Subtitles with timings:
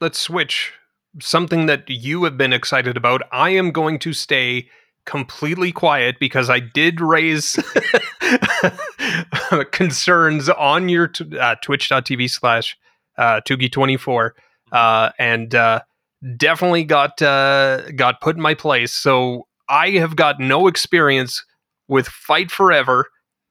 [0.00, 0.72] let's switch.
[1.20, 3.22] Something that you have been excited about.
[3.32, 4.68] I am going to stay
[5.06, 7.58] completely quiet because I did raise
[9.70, 12.76] concerns on your t- uh, twitch.tv slash
[13.16, 14.30] uh, Tougie24
[14.72, 15.80] uh, and uh,
[16.36, 18.92] definitely got uh, got put in my place.
[18.92, 21.44] So I have got no experience
[21.88, 23.06] with Fight Forever.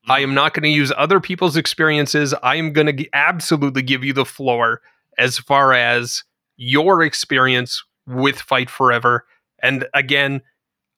[0.07, 2.33] I am not going to use other people's experiences.
[2.43, 4.81] I am going to g- absolutely give you the floor
[5.17, 6.23] as far as
[6.57, 9.25] your experience with Fight Forever.
[9.61, 10.41] And again,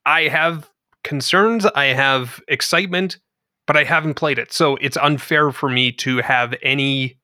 [0.04, 0.70] I have
[1.04, 3.18] concerns, I have excitement,
[3.66, 4.52] but I haven't played it.
[4.52, 7.18] So it's unfair for me to have any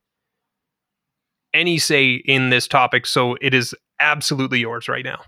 [1.52, 3.06] any say in this topic.
[3.06, 5.22] So it is absolutely yours right now.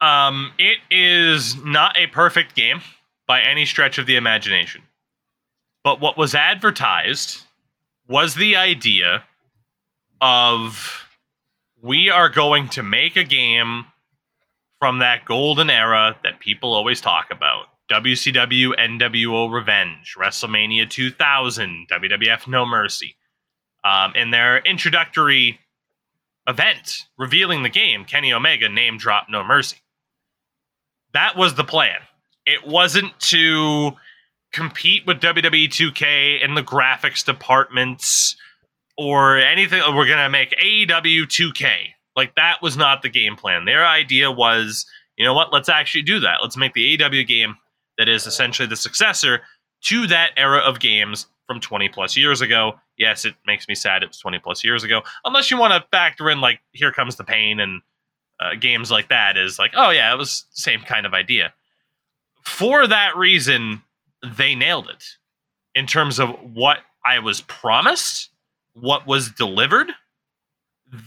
[0.00, 2.82] Um, it is not a perfect game
[3.26, 4.82] by any stretch of the imagination.
[5.82, 7.42] But what was advertised
[8.06, 9.24] was the idea
[10.20, 11.03] of
[11.84, 13.84] we are going to make a game
[14.78, 17.66] from that golden era that people always talk about.
[17.90, 23.16] WCW NWO Revenge, WrestleMania 2000, WWF No Mercy.
[23.84, 25.60] Um, in their introductory
[26.48, 29.76] event revealing the game, Kenny Omega name drop No Mercy.
[31.12, 31.98] That was the plan.
[32.46, 33.92] It wasn't to
[34.52, 38.36] compete with WWE 2K in the graphics departments
[38.96, 39.80] or anything.
[39.94, 41.72] We're going to make AEW 2K.
[42.16, 43.64] Like, that was not the game plan.
[43.64, 45.52] Their idea was, you know what?
[45.52, 46.38] Let's actually do that.
[46.42, 47.56] Let's make the AEW game
[47.98, 49.42] that is essentially the successor
[49.82, 52.74] to that era of games from 20 plus years ago.
[52.96, 55.02] Yes, it makes me sad it was 20 plus years ago.
[55.24, 57.82] Unless you want to factor in, like, Here Comes the Pain and
[58.40, 61.52] uh, games like that, is like, oh, yeah, it was same kind of idea.
[62.44, 63.82] For that reason,
[64.36, 65.04] they nailed it
[65.74, 68.30] in terms of what I was promised,
[68.74, 69.90] what was delivered.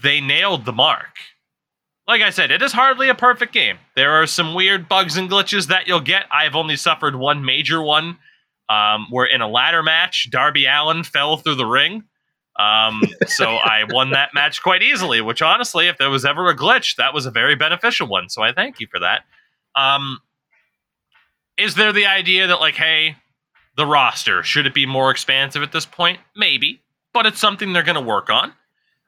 [0.02, 1.16] They nailed the mark.
[2.06, 3.78] Like I said, it is hardly a perfect game.
[3.94, 6.24] There are some weird bugs and glitches that you'll get.
[6.32, 8.18] I've only suffered one major one
[8.68, 12.04] um, where in a ladder match, Darby Allin fell through the ring.
[12.58, 16.56] Um, so I won that match quite easily, which honestly, if there was ever a
[16.56, 18.28] glitch, that was a very beneficial one.
[18.28, 19.22] So I thank you for that.
[19.74, 20.18] Um,
[21.56, 23.16] is there the idea that, like, hey,
[23.76, 26.20] the roster, should it be more expansive at this point?
[26.34, 26.80] Maybe,
[27.18, 28.52] but it's something they're going to work on.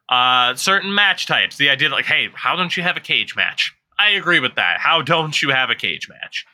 [0.08, 3.36] Uh, certain match types, the idea that, like, hey, how don't you have a cage
[3.36, 3.72] match?
[4.00, 4.78] I agree with that.
[4.80, 6.44] How don't you have a cage match?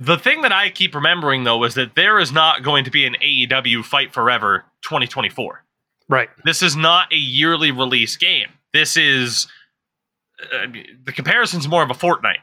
[0.00, 3.06] The thing that I keep remembering though is that there is not going to be
[3.06, 5.62] an AEW Fight Forever 2024.
[6.08, 6.28] Right.
[6.44, 8.48] This is not a yearly release game.
[8.72, 9.46] This is
[10.52, 10.66] uh,
[11.04, 12.42] the comparison's more of a Fortnite,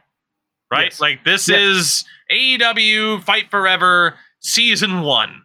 [0.71, 0.85] right?
[0.85, 1.01] Yes.
[1.01, 1.59] Like this Yes.
[1.59, 5.41] is AEW Fight Forever season 1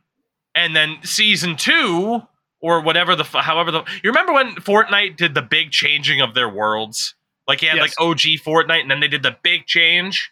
[0.54, 2.22] and then season 2
[2.60, 6.34] or whatever the f- however the You remember when Fortnite did the big changing of
[6.34, 7.14] their worlds?
[7.48, 7.94] Like you had Yes.
[7.98, 10.30] like OG Fortnite and then they did the big change.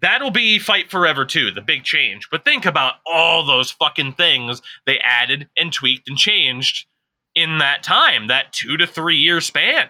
[0.00, 2.28] That'll be Fight Forever too, the big change.
[2.30, 6.86] But think about all those fucking things they added and tweaked and changed
[7.34, 9.88] in that time, that two to three year span.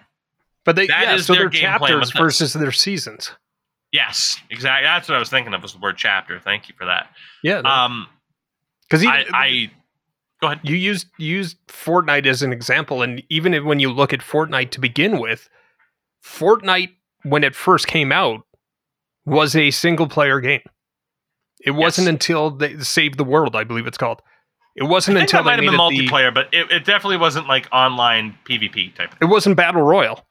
[0.63, 3.31] But they That yeah, is so their plan chapters versus their seasons.
[3.91, 4.85] Yes, exactly.
[4.85, 6.39] That's what I was thinking of was the word chapter.
[6.39, 7.09] Thank you for that.
[7.43, 7.59] Yeah.
[7.59, 8.07] Um,
[9.01, 9.71] Because I, I
[10.41, 10.59] go ahead.
[10.63, 14.19] you used you used Fortnite as an example, and even if- when you look at
[14.21, 15.49] Fortnite to begin with,
[16.23, 16.91] Fortnite
[17.23, 18.41] when it first came out
[19.25, 20.61] was a single player game.
[21.63, 24.21] It wasn't until they saved the world, I believe it's called.
[24.75, 27.17] It wasn't until that might they have been it the, multiplayer, but it, it definitely
[27.17, 29.15] wasn't like online PvP type.
[29.21, 30.25] it wasn't battle royal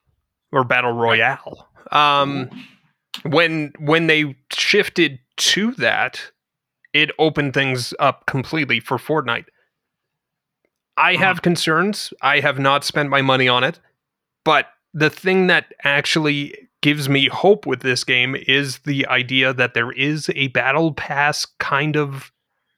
[0.52, 1.68] or battle royale.
[1.90, 2.50] Um,
[3.22, 6.30] when when they shifted to that,
[6.94, 9.46] it opened things up completely for Fortnite.
[10.96, 12.14] I have concerns.
[12.22, 13.80] I have not spent my money on it,
[14.44, 19.74] but the thing that actually gives me hope with this game is the idea that
[19.74, 22.30] there is a battle pass kind of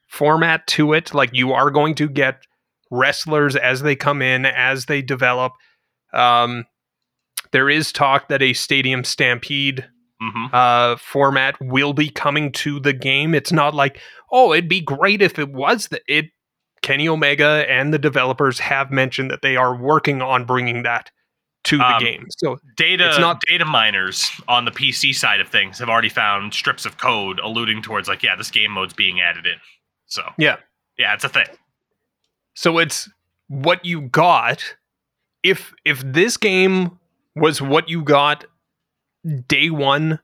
[0.07, 1.13] format to it.
[1.13, 2.41] Like you are going to get
[2.89, 5.53] wrestlers as they come in, as they develop.
[6.11, 6.65] Um,
[7.51, 9.87] there is talk that a Stadium Stampede
[10.21, 13.35] hmm uh, format will be coming to the game.
[13.35, 13.99] It's not like,
[14.31, 16.25] oh, it'd be great if it was the it.
[16.83, 21.09] Kenny Omega and the developers have mentioned that they are working on bringing that
[21.65, 22.25] to the Um, game.
[22.37, 26.53] So Data It's not- data miners on the PC side of things have already found
[26.53, 29.59] strips of code alluding towards like, yeah, this game mode's being added in.
[30.05, 30.57] So Yeah.
[30.97, 31.47] yeah, it's a thing.
[32.53, 33.09] So it's
[33.47, 34.75] what you got.
[35.43, 36.99] If if this game
[37.35, 38.45] was what you got
[39.47, 40.19] day one,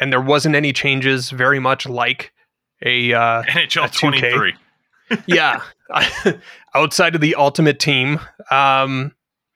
[0.00, 2.32] and there wasn't any changes, very much like
[2.84, 4.00] a uh, NHL 2K.
[4.30, 4.54] 23.
[5.26, 5.62] yeah,
[6.74, 8.20] outside of the ultimate team,
[8.50, 9.12] um,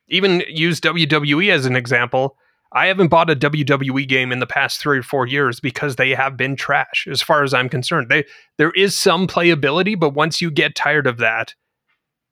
[0.08, 2.36] even use WWE as an example.
[2.72, 6.10] I haven't bought a WWE game in the past three or four years because they
[6.10, 8.08] have been trash, as far as I'm concerned.
[8.08, 8.25] They
[8.58, 11.54] there is some playability, but once you get tired of that,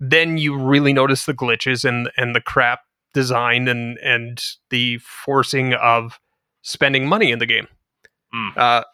[0.00, 2.81] then you really notice the glitches and and the crap
[3.14, 6.19] design and and the forcing of
[6.62, 7.69] spending money in the game.
[8.35, 8.56] Mm.
[8.56, 8.85] Uh,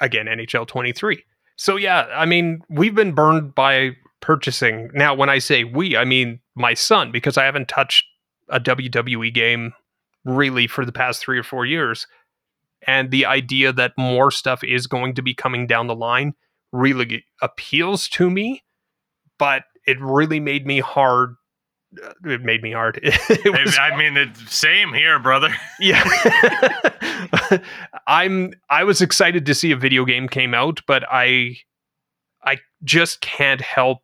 [0.00, 1.22] again, NHL 23.
[1.56, 4.90] So yeah, I mean, we've been burned by purchasing.
[4.94, 8.04] Now, when I say we, I mean my son because I haven't touched
[8.48, 9.72] a WWE game
[10.24, 12.06] really for the past three or four years.
[12.86, 16.34] And the idea that more stuff is going to be coming down the line
[16.72, 18.62] really appeals to me,
[19.38, 21.36] but it really made me hard.
[22.04, 23.00] Uh, It made me hard.
[23.44, 25.54] Was, I mean, it's same here, brother.
[25.80, 26.02] yeah.
[28.06, 31.56] I'm I was excited to see a video game came out, but I
[32.44, 33.98] I just can't help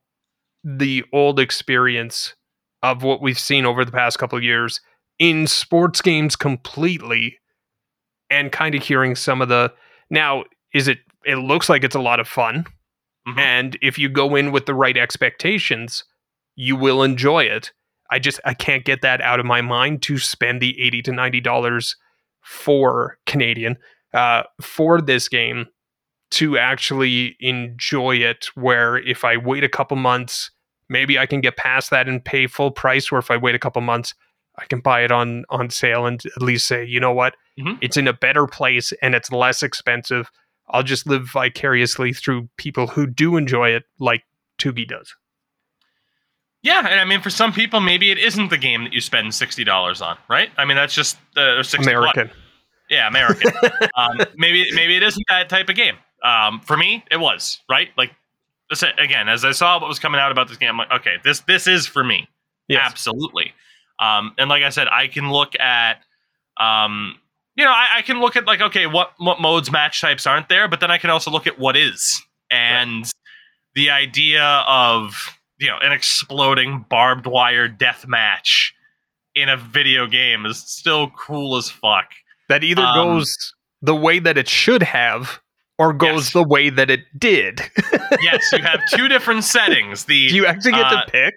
[0.65, 2.35] the old experience
[2.83, 4.81] of what we've seen over the past couple of years
[5.19, 7.39] in sports games completely
[8.31, 9.73] and kind of hearing some of the
[10.11, 10.45] now
[10.75, 12.65] is it it looks like it's a lot of fun
[13.29, 13.39] Mhm.
[13.39, 16.03] and if you go in with the right expectations
[16.57, 17.71] you will enjoy it
[18.13, 21.13] i just i can't get that out of my mind to spend the 80 to
[21.13, 21.97] 90 dollars
[22.41, 23.77] for canadian
[24.15, 25.67] uh, for this game
[26.31, 30.51] to actually enjoy it where if i wait a couple months
[30.89, 33.59] maybe i can get past that and pay full price or if i wait a
[33.59, 34.15] couple months
[34.59, 37.35] i can buy it on on sale and at least say you know what?
[37.59, 37.79] Mhm.
[37.81, 40.31] it's in a better place and it's less expensive.
[40.69, 44.23] I'll just live vicariously through people who do enjoy it like
[44.59, 45.15] Tougie does
[46.63, 49.35] Yeah, and I mean, for some people, maybe it isn't the game that you spend
[49.35, 50.51] sixty dollars on, right?
[50.57, 52.31] I mean, that's just uh, or 60 american
[52.89, 53.51] Yeah, American.
[53.97, 55.97] um, maybe maybe it isn't that type of game.
[56.23, 57.89] Um, for me, it was right.
[57.97, 58.13] Like
[58.99, 61.41] again, as I saw what was coming out about this game, I'm like, okay, this
[61.41, 62.29] this is for me.
[62.69, 63.53] yes Absolutely.
[63.99, 66.01] Um, and like I said, I can look at,
[66.59, 67.19] um,
[67.55, 70.49] you know, I, I can look at like, okay, what what modes, match types aren't
[70.49, 73.11] there, but then I can also look at what is, and
[73.75, 78.75] the idea of you know an exploding barbed wire death match
[79.35, 82.11] in a video game is still cool as fuck.
[82.49, 85.41] that either Um, goes the way that it should have
[85.79, 86.33] or goes Yes.
[86.35, 87.61] the way that it did
[88.21, 90.05] Yes, you have two different settings.
[90.05, 91.35] The do you actually get Uh, to pick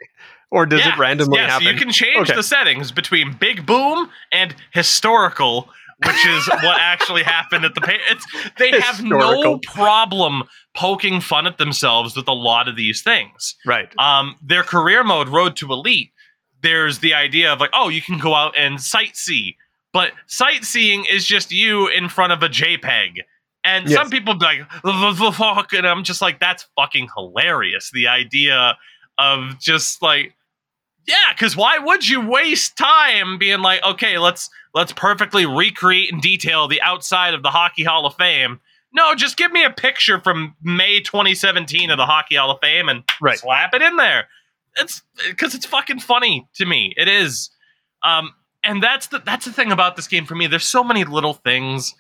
[0.52, 2.36] or does Yeah, it randomly yes, happen you can change Okay.
[2.36, 5.70] the settings between big boom and historical,
[6.04, 7.98] which is what actually happened at the pay.
[8.10, 8.26] It's
[8.58, 10.44] they have no problem
[10.76, 13.56] poking fun at themselves with a lot of these things.
[13.66, 16.12] right Um, their career mode, Road to Elite,
[16.62, 19.56] there's the idea of like, oh, you can go out and sightsee,
[19.94, 23.20] but sightseeing is just you in front of a JPEG.
[23.64, 23.98] And Yes.
[23.98, 27.90] some people be like, "The- the fuck," and I'm just like, that's fucking hilarious.
[27.92, 28.78] The idea
[29.18, 30.36] of just like,
[31.08, 36.20] yeah, because why would you waste time being like, okay, let's let's perfectly recreate in
[36.20, 38.60] detail the outside of the Hockey Hall of Fame?
[38.94, 42.88] No, just give me a picture from May 2017 of the Hockey Hall of Fame
[42.88, 43.40] and Right.
[43.40, 44.28] slap it in there.
[44.78, 46.94] It's because it's fucking funny to me.
[46.98, 47.50] It is.
[48.04, 48.34] Um,
[48.64, 50.48] and that's the that's the thing about this game for me.
[50.48, 51.94] There's so many little things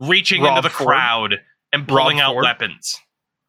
[0.00, 0.86] reaching Rob into the Ford.
[0.88, 1.40] crowd
[1.72, 2.44] and pulling Rob out Ford.
[2.44, 2.98] weapons.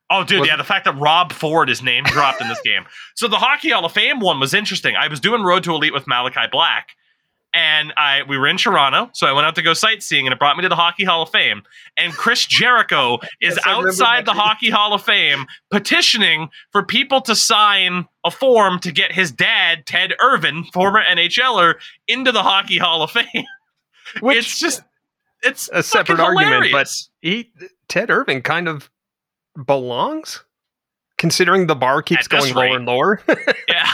[0.10, 2.86] Oh, dude, Was- yeah, the fact that Rob Ford is name dropped in this game.
[3.16, 4.96] So the Hockey Hall of Fame one was interesting.
[4.96, 6.90] I was doing Road to Elite with Malakai Black,
[7.54, 10.40] and I we were in Toronto, so I went out to go sightseeing, and it
[10.40, 11.64] brought me to the Hockey Hall of Fame.
[11.98, 17.36] And Chris Jericho is Yes, outside the Hockey Hall of Fame petitioning for people to
[17.36, 21.76] sign a form to get his dad, Ted Irvine, former NHLer,
[22.08, 23.46] into the Hockey Hall of Fame.
[24.22, 24.82] which it's just
[25.42, 26.90] it's a separate argument, but
[27.22, 27.52] he
[27.88, 28.90] Ted Irvine kind of
[29.66, 30.44] belongs,
[31.18, 32.76] considering the bar keeps going lower rate.
[32.76, 33.22] and lower.
[33.68, 33.92] yeah.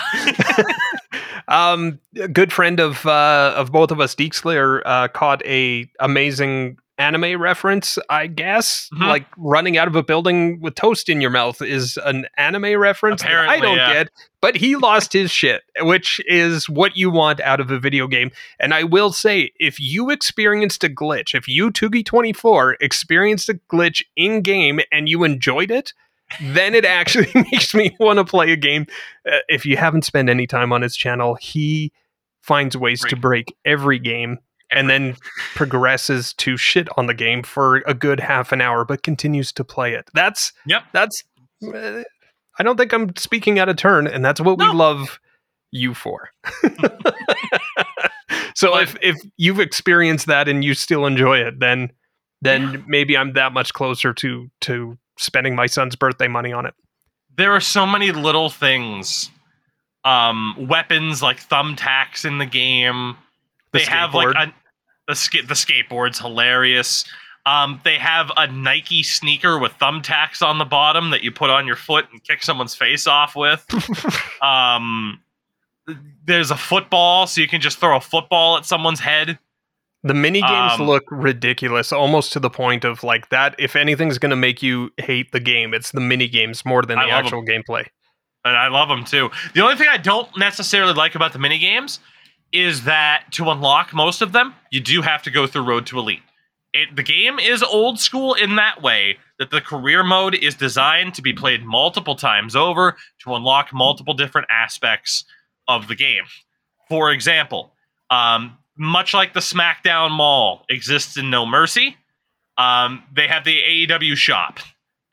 [1.49, 6.77] Um, a good friend of uh, of both of us, Deekslayer, uh, caught a amazing
[6.99, 7.97] anime reference.
[8.09, 9.07] I guess Mhm.
[9.07, 13.23] like running out of a building with toast in your mouth is an anime reference.
[13.23, 13.93] I don't yeah.
[13.93, 14.09] get,
[14.41, 18.31] but he lost his shit, which is what you want out of a video game.
[18.59, 23.47] And I will say, if you experienced a glitch, if you Tougie twenty four experienced
[23.49, 25.93] a glitch in game and you enjoyed it.
[26.41, 28.86] Then it actually makes me want to play a game
[29.31, 31.91] uh, if you haven't spent any time on his channel, he
[32.43, 34.38] finds ways to break every game
[34.71, 35.15] and then
[35.55, 39.63] progresses to shit on the game for a good half an hour, but continues to
[39.63, 40.09] play it.
[40.13, 40.83] That's Yep.
[40.93, 41.24] That's.
[41.74, 42.03] uh,
[42.59, 44.69] I don't think I'm speaking out of turn, and that's what No.
[44.71, 45.19] we love
[45.71, 46.29] you for.
[48.55, 51.91] so But- if if you've experienced that and you still enjoy it, then
[52.41, 52.79] then Yeah.
[52.88, 56.73] maybe I'm that much closer to to spending my son's birthday money on it.
[57.35, 59.29] there are so many little things
[60.05, 63.17] um, weapons like thumbtacks in the game.
[63.71, 64.53] The they have like a
[65.07, 67.05] the sk- the skateboard's hilarious.
[67.45, 71.65] Um, they have a Nike sneaker with thumbtacks on the bottom that you put on
[71.65, 73.65] your foot and kick someone's face off with.
[74.43, 75.19] um,
[76.25, 79.39] there's a football, so you can just throw a football at someone's head.
[80.03, 83.55] The mini games Um, look ridiculous, almost to the point of like that.
[83.59, 86.97] If anything's going to make you hate the game, it's the mini games more than
[86.99, 87.85] the actual gameplay.
[88.45, 89.29] and I love them too.
[89.53, 91.99] The only thing I don't necessarily like about the mini games
[92.53, 95.99] is that to unlock most of them, you do have to go through Road to
[95.99, 96.21] Elite.
[96.71, 101.13] It, the game is old school in that way that the career mode is designed
[101.15, 105.25] to be played multiple times over to unlock multiple different aspects
[105.67, 106.23] of the game.
[106.87, 107.73] For example,
[108.09, 111.98] um, much like the SmackDown Mall exists in No Mercy,
[112.57, 114.59] um, they have the AEW shop,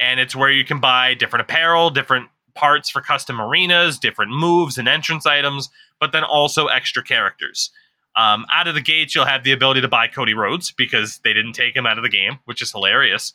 [0.00, 4.78] and it's where you can buy different apparel, different parts for custom arenas, different moves
[4.78, 5.68] and entrance items,
[6.00, 7.70] but then also extra characters.
[8.16, 11.34] Um, out of the gates, you'll have the ability to buy Cody Rhodes because they
[11.34, 13.34] didn't take him out of the game, which is hilarious.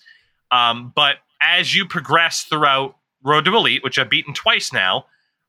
[0.49, 5.05] Um, but as you progress throughout Road to Elite, which I've beaten twice now,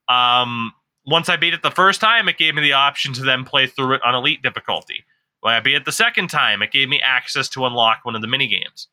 [0.09, 0.73] um,
[1.07, 3.67] once I beat it the first time, it gave me the option to then play
[3.67, 5.05] through it on Elite difficulty.
[5.41, 8.23] When I beat it the second time, it gave me access to unlock one of
[8.23, 8.89] the mini games.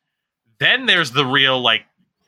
[0.60, 1.84] Then there's the real like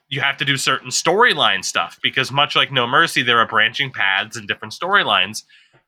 [0.10, 3.92] you have to do certain storyline stuff because much like No Mercy, there are branching
[3.92, 5.44] paths and different storylines.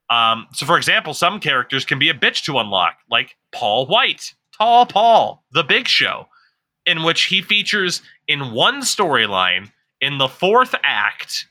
[0.10, 4.34] Um, so, for example, some characters can be a bitch to unlock, like Paul White,
[4.58, 6.28] Tall Paul, the Big Show,
[6.86, 9.72] in which he features in one storyline
[10.02, 11.48] in the fourth act,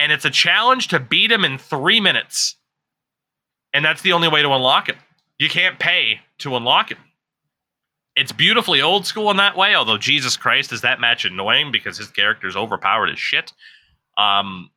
[0.00, 2.56] and it's a challenge to beat him in three minutes.
[3.74, 4.96] And that's the only way to unlock him.
[5.38, 6.98] You can't pay to unlock him.
[8.16, 11.98] It's beautifully old school in that way, although Jesus Christ is that match annoying because
[11.98, 13.52] his character's overpowered as shit.
[14.16, 14.70] Um,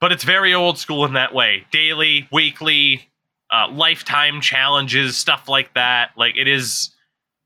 [0.00, 1.64] but it's very old school in that way.
[1.70, 3.08] Daily, weekly,
[3.52, 6.10] uh, lifetime challenges, stuff like that.
[6.16, 6.90] Like it is,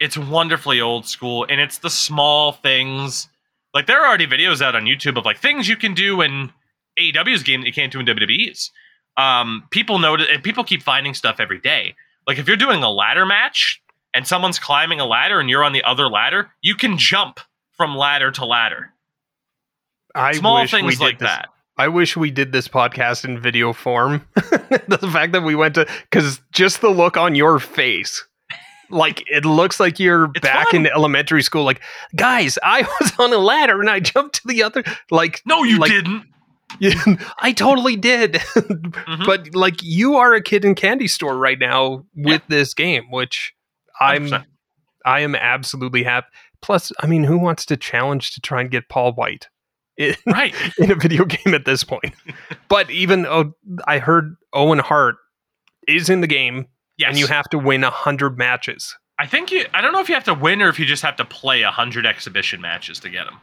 [0.00, 3.28] it's wonderfully old school, and it's the small things.
[3.74, 6.50] Like there are already videos out on YouTube of like things you can do in
[6.98, 8.70] AEW's game that you can't do in WWE's.
[9.16, 11.94] Um, people notice, and people keep finding stuff every day.
[12.26, 13.80] Like if you're doing a ladder match
[14.12, 17.40] and someone's climbing a ladder and you're on the other ladder, you can jump
[17.76, 18.92] from ladder to ladder.
[20.14, 21.48] I Small wish we things did like this- that.
[21.78, 24.26] I wish we did this podcast in video form.
[24.34, 28.26] the fact that we went to because just the look on your face,
[28.88, 30.86] like it looks like you're It's back fun.
[30.86, 31.64] in elementary school.
[31.64, 31.82] Like,
[32.14, 34.84] guys, I was on a ladder and I jumped to the other.
[35.10, 36.24] Like, No, you Like- didn't.
[36.80, 37.02] yeah,
[37.38, 38.34] I totally did.
[38.56, 39.24] Mhm.
[39.26, 43.52] But like, you are a kid in candy store right now with this game, which
[44.00, 44.44] I'm 100%.
[45.04, 46.26] I am absolutely happy.
[46.62, 49.48] Plus, I mean, who wants to challenge to try and get Paul White?
[49.98, 50.54] It, right.
[50.78, 52.12] in a video game at this point.
[52.68, 53.52] but even oh,
[53.86, 55.14] I heard Owen Hart
[55.88, 56.66] is in the game,
[56.98, 57.08] Yes.
[57.10, 58.94] and you have to win a hundred matches.
[59.18, 59.64] I think you.
[59.72, 61.62] I don't know if you have to win or if you just have to play
[61.62, 63.38] a hundred exhibition matches to get him.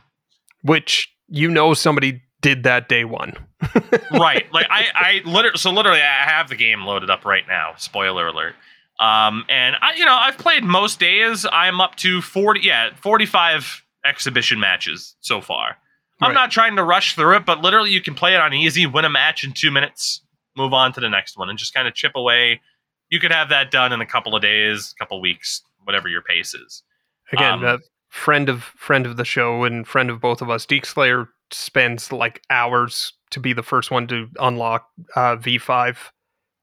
[0.62, 3.33] Which you know somebody did that day one.
[4.12, 4.45] right.
[4.53, 7.73] Like I, I literally, so literally, I have the game loaded up right now.
[7.77, 8.53] Spoiler alert.
[9.00, 11.47] Um, and I, you know, I've played most days.
[11.51, 15.77] I'm up to forty, yeah, forty-five exhibition matches so far.
[16.21, 16.33] I'm Right.
[16.35, 19.03] not trying to rush through it, but literally, you can play it on easy, win
[19.03, 20.21] a match in two minutes,
[20.55, 22.62] move on to the next one, and just kind of chip away.
[23.09, 26.53] You could have that done in a couple of days, couple weeks, whatever your pace
[26.53, 26.83] is.
[27.31, 30.85] Again, Um, friend of friend of the show and friend of both of us, Deke
[30.85, 35.98] Slayer spends like hours to be the first one to unlock uh, V5.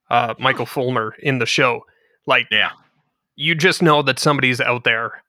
[0.09, 1.85] Uh, Michael Fulmer in the show,
[2.27, 2.71] like Yeah.
[3.37, 5.23] you just know that somebody's out there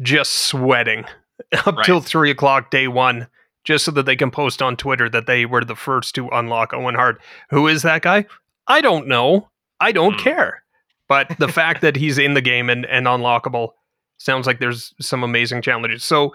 [0.00, 1.04] just sweating
[1.66, 1.84] up Right.
[1.84, 3.26] till three o'clock day one,
[3.64, 6.72] just so that they can post on Twitter that they were the first to unlock
[6.72, 7.20] Owen Hart.
[7.50, 8.26] Who is that guy?
[8.68, 9.48] I don't know.
[9.80, 10.20] I don't Hmm.
[10.20, 10.62] care.
[11.08, 13.70] But the fact that he's in the game and, and unlockable
[14.18, 16.04] sounds like there's some amazing challenges.
[16.04, 16.34] So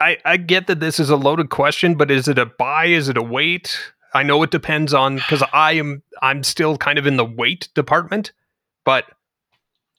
[0.00, 2.86] I I get that this is a loaded question, but is it a buy?
[2.86, 3.78] Is it a wait?
[4.14, 7.68] I know it depends on because I am I'm still kind of in the wait
[7.74, 8.32] department,
[8.84, 9.04] but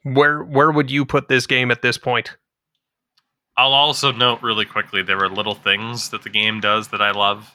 [0.04, 2.36] where where would you put this game at this point?
[3.58, 7.12] I'll also note really quickly there are little things that the game does that I
[7.12, 7.54] love.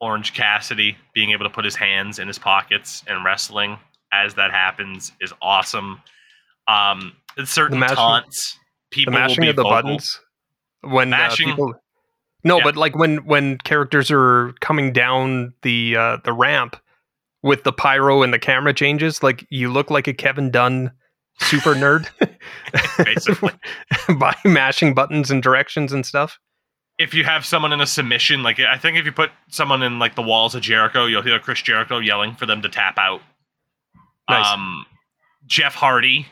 [0.00, 3.78] Orange Cassidy being able to put his hands in his pockets and wrestling
[4.12, 6.02] as that happens is awesome.
[6.68, 8.58] Um, it's certain mashing- taunts
[8.90, 9.82] The people will mashing be of the vocal.
[9.82, 10.20] buttons
[10.90, 11.74] when uh, people.
[12.44, 12.64] No, Yeah.
[12.64, 16.76] but like when when characters are coming down the uh, the ramp
[17.42, 20.92] with the pyro and the camera changes, like you look like a Kevin Dunn
[21.40, 22.08] super nerd,
[23.04, 23.52] Basically.
[24.18, 26.38] by mashing buttons and directions and stuff.
[26.98, 29.98] if you have someone in a submission, like I think if you put someone in
[29.98, 33.20] like the walls of Jericho, you'll hear Chris Jericho yelling for them to tap out.
[34.30, 34.46] Nice.
[34.46, 34.86] Um,
[35.46, 36.26] Jeff Hardy,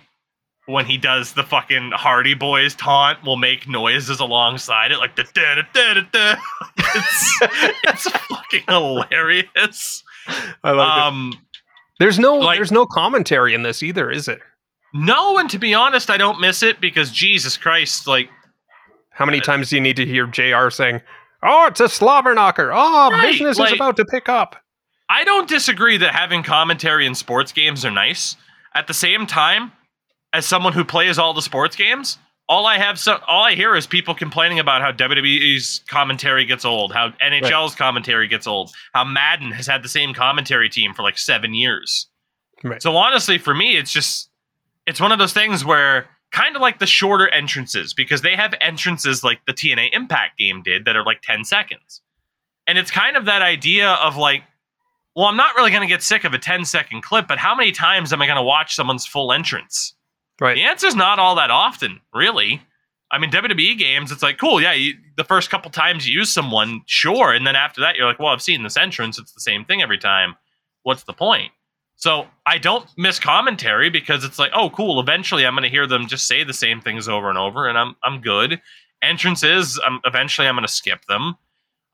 [0.67, 5.25] when he does the fucking Hardy Boys taunt, will make noises alongside it, like da
[5.35, 6.37] da da da da.
[6.97, 7.39] It's
[7.85, 10.03] it's fucking hilarious.
[10.63, 11.03] I like it.
[11.05, 11.33] Um,
[11.99, 14.41] There's no like- there's no commentary in this either, is it?
[14.97, 18.31] no, and to be honest, I don't miss it because Jesus Christ, like
[19.11, 21.01] How many times do you need to hear JR saying,
[21.43, 22.71] "Oh, it's a slobber knocker.
[22.73, 24.57] Oh, Right, business like- is about to pick up."
[25.11, 28.37] I don't disagree that having commentary in sports games are nice.
[28.75, 29.73] At the same time,
[30.35, 33.75] as someone who plays all the sports games, all I have so all I hear
[33.75, 39.05] is people complaining about how WWE's commentary gets old, how NHL's commentary gets old, how
[39.05, 42.09] Madden has had the same commentary team for like 7 years.
[42.63, 42.83] Right.
[42.83, 44.29] So honestly for me it's just
[44.87, 48.55] it's one of those things where kind of like the shorter entrances because they have
[48.61, 52.03] entrances like the TNA Impact game did that are like 10 seconds.
[52.67, 54.43] And it's kind of that idea of like
[55.17, 57.55] well, I'm not really going to get sick of a 10 second clip, but how
[57.55, 59.95] many times am I going to watch someone's full entrance?
[60.45, 60.57] Right.
[60.57, 62.61] The answer's not all that often, really.
[63.11, 66.31] I mean, WWE games, it's like, cool, yeah, you, the first couple times you use
[66.31, 67.33] someone, sure.
[67.33, 69.19] And then after that, you're like, well, I've seen this entrance.
[69.19, 70.35] It's the same thing every time.
[70.83, 71.51] What's the point?
[71.97, 75.01] So I don't miss commentary because it's like, oh, cool.
[75.01, 77.79] Eventually, I'm going to hear them just say the same things over and over, and
[77.79, 78.61] I'm I'm good.
[79.01, 81.37] Entrances, um, eventually, I'm going to skip them.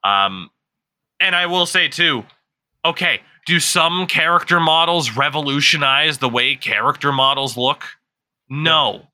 [0.03, 0.51] Um,
[1.21, 2.25] and I will say too,
[2.85, 7.85] okay, do some character models revolutionize the way character models look?
[8.51, 9.07] No.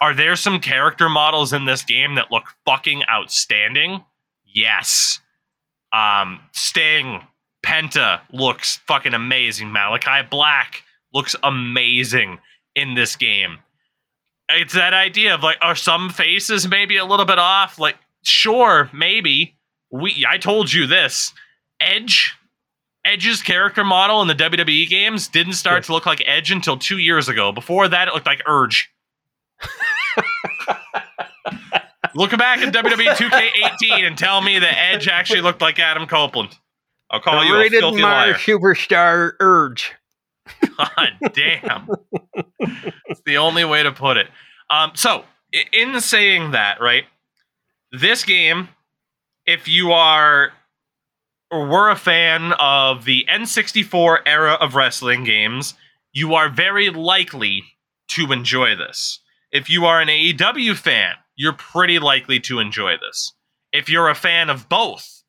[0.00, 4.02] Are there some character models in this game that look fucking outstanding?
[4.44, 5.20] Yes.
[5.92, 7.20] Um, Sting,
[7.64, 9.68] Penta looks fucking amazing.
[9.68, 10.82] Malakai Black
[11.12, 12.38] looks amazing
[12.74, 13.58] in this game.
[14.48, 17.78] It's that idea of like, are some faces maybe a little bit off?
[17.78, 19.56] Like, sure, maybe.
[19.90, 21.32] We I told you this.
[21.80, 22.34] Edge
[23.04, 25.86] Edge's character model in the WWE games didn't start Yes.
[25.86, 27.52] to look like Edge until two years ago.
[27.52, 28.90] Before that, it looked like Urge.
[32.16, 36.56] Look back at WWE 2K18 and tell me that Edge actually looked like Adam Copeland.
[37.10, 38.34] I'll call you a Rated filthy my liar.
[38.34, 39.92] superstar urge.
[40.78, 41.88] God damn.
[43.06, 44.28] it's the only way to put it.
[44.70, 45.24] Um, so,
[45.72, 47.04] in saying that, right,
[47.90, 48.68] this game,
[49.44, 50.52] if you are
[51.50, 55.74] were a fan of the N64 era of wrestling games,
[56.12, 57.64] you are very likely
[58.08, 59.20] to enjoy this.
[59.52, 63.32] If you are an AEW fan, you're pretty likely to enjoy this.
[63.72, 65.22] If you're a fan of both,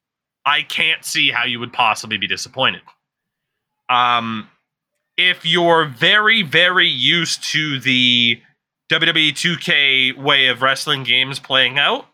[0.46, 2.82] I can't see how you would possibly be disappointed.
[3.90, 4.50] Um,
[5.18, 8.42] if you're very, very used to the
[8.92, 12.06] WWE 2K way of wrestling games playing out,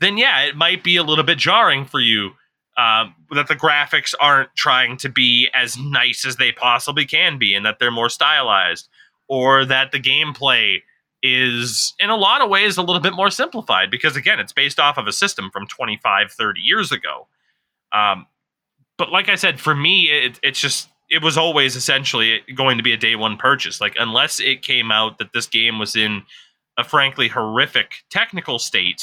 [0.00, 2.32] then yeah, it might be a little bit jarring for you
[2.78, 7.52] um, that the graphics aren't trying to be as nice as they possibly can be
[7.52, 8.88] and that they're more stylized,
[9.28, 10.78] or that the gameplay
[11.20, 14.78] is in a lot of ways a little bit more simplified because again it's based
[14.78, 17.26] off of a system from 25 30 years ago.
[17.90, 18.26] Um,
[18.96, 22.84] but like i said for me it, it's just it was always essentially going to
[22.84, 23.80] be a day one purchase.
[23.80, 26.22] Like unless it came out that this game was in
[26.76, 29.02] a frankly horrific technical state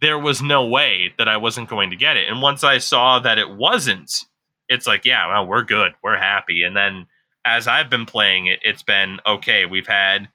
[0.00, 3.18] there was no way that i wasn't going to get it and once i saw
[3.18, 4.24] that it wasn't
[4.68, 7.06] it's like yeah well we're good we're happy and then
[7.44, 10.28] as i've been playing it it's been okay we've had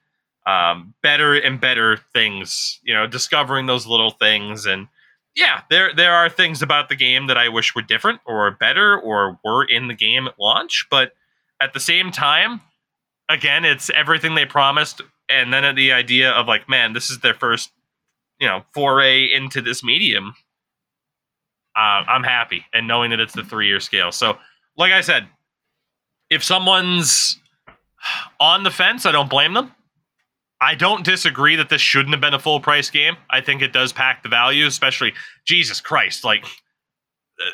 [0.45, 2.79] um, better and better things.
[2.83, 4.87] You know, discovering those little things, and
[5.35, 8.97] yeah, there there are things about the game that I wish were different or better
[8.99, 10.87] or were in the game at launch.
[10.89, 11.13] But
[11.61, 12.61] at the same time,
[13.29, 17.33] again, it's everything they promised, and then the idea of like, man, this is their
[17.33, 17.71] first,
[18.43, 20.35] you know, foray into this medium.
[21.77, 24.11] Uh, I'm happy, and knowing that it's the three year scale.
[24.11, 24.37] So,
[24.75, 25.27] like I said,
[26.29, 27.39] if someone's
[28.41, 29.71] on the fence, I don't blame them.
[30.59, 33.15] I don't disagree that this shouldn't have been a full price game.
[33.29, 35.13] I think it does pack the value, especially
[35.45, 36.45] Jesus Christ, like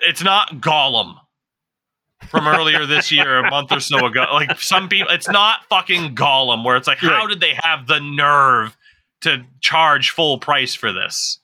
[0.02, 1.18] it's not Gollum
[2.30, 4.26] from earlier this year, a month or so ago.
[4.34, 8.00] Like some people, it's not fucking Gollum, where it's like, how did they have the
[8.00, 8.76] nerve
[9.22, 11.40] to charge full price for this?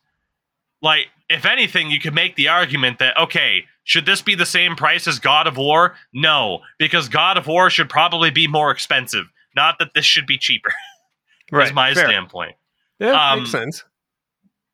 [0.82, 4.76] Like, if anything, you could make the argument that okay, should this be the same
[4.76, 5.96] price as God of War?
[6.14, 9.26] No, because God of War should probably be more expensive.
[9.56, 10.74] Not that this should be cheaper
[11.62, 12.06] is my fair.
[12.06, 12.56] standpoint.
[13.00, 13.84] Yeah, Um, makes sense.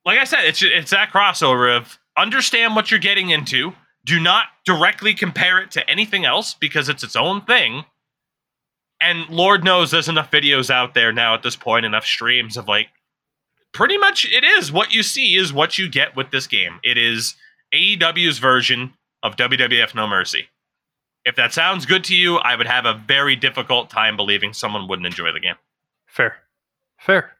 [0.05, 3.73] Like I said, it's it's that crossover of understand what you're getting into.
[4.03, 7.85] Do not directly compare it to anything else because it's its own thing.
[9.01, 12.67] And Lord knows there's enough videos out there now at this point, enough streams of
[12.67, 12.89] like
[13.73, 16.79] pretty much it is what you see is what you get with this game.
[16.83, 17.35] It is
[17.73, 20.47] AEW's version of WWF No Mercy.
[21.25, 24.87] If that sounds good to you, I would have a very difficult time believing someone
[24.87, 25.55] wouldn't enjoy the game.
[26.07, 26.37] Fair.
[26.99, 27.31] Fair.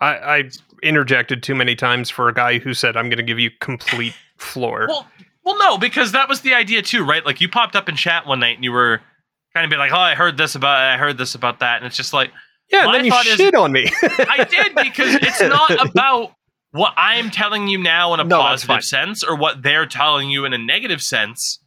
[0.00, 0.50] I, I
[0.82, 4.14] interjected too many times for a guy who said, I'm going to give you complete
[4.36, 4.86] floor.
[4.88, 5.06] Well,
[5.44, 7.24] well, no, because that was the idea too, right?
[7.24, 9.00] Like you popped up in chat one night and you were
[9.54, 11.86] kind of be like, "Oh, I heard this about, I heard this about that," and
[11.86, 12.30] it's just like,
[12.70, 13.90] yeah, and then you shit is, on me.
[14.02, 16.32] I did because it's not about
[16.72, 20.44] what I'm telling you now in a no, positive sense or what they're telling you
[20.44, 21.60] in a negative sense.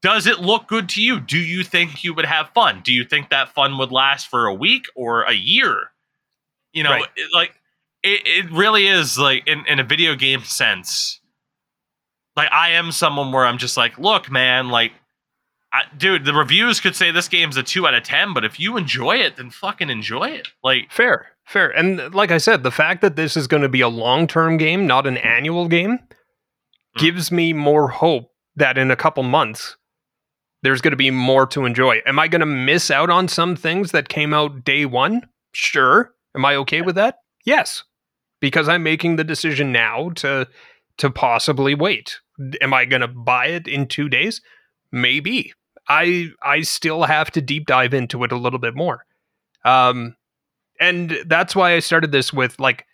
[0.00, 1.18] Does it look good to you?
[1.18, 2.82] Do you think you would have fun?
[2.84, 5.90] Do you think that fun would last for a week or a year?
[6.72, 7.06] You know, right.
[7.16, 7.60] it, like
[8.04, 11.20] it, it really is like in, in a video game sense
[12.38, 14.92] like I am someone where I'm just like, look, man, like,
[15.72, 18.58] I, dude, the reviews could say this game's a two out of ten, but if
[18.58, 20.48] you enjoy it, then fucking enjoy it.
[20.64, 23.82] Like, fair, fair, and like I said, the fact that this is going to be
[23.82, 27.00] a long term game, not an annual game, mm.
[27.00, 29.76] gives me more hope that in a couple months
[30.62, 32.00] there's going to be more to enjoy.
[32.06, 35.22] Am I going to miss out on some things that came out day one?
[35.52, 36.12] Sure.
[36.34, 37.18] Am I okay with that?
[37.44, 37.84] Yes,
[38.40, 40.48] because I'm making the decision now to
[40.98, 42.18] to possibly wait.
[42.60, 44.40] Am I going to buy it in 2 days?
[44.90, 45.52] Maybe.
[45.88, 49.04] I I still have to deep dive into it a little bit more.
[49.64, 50.16] Um
[50.80, 52.86] and that's why I started this with like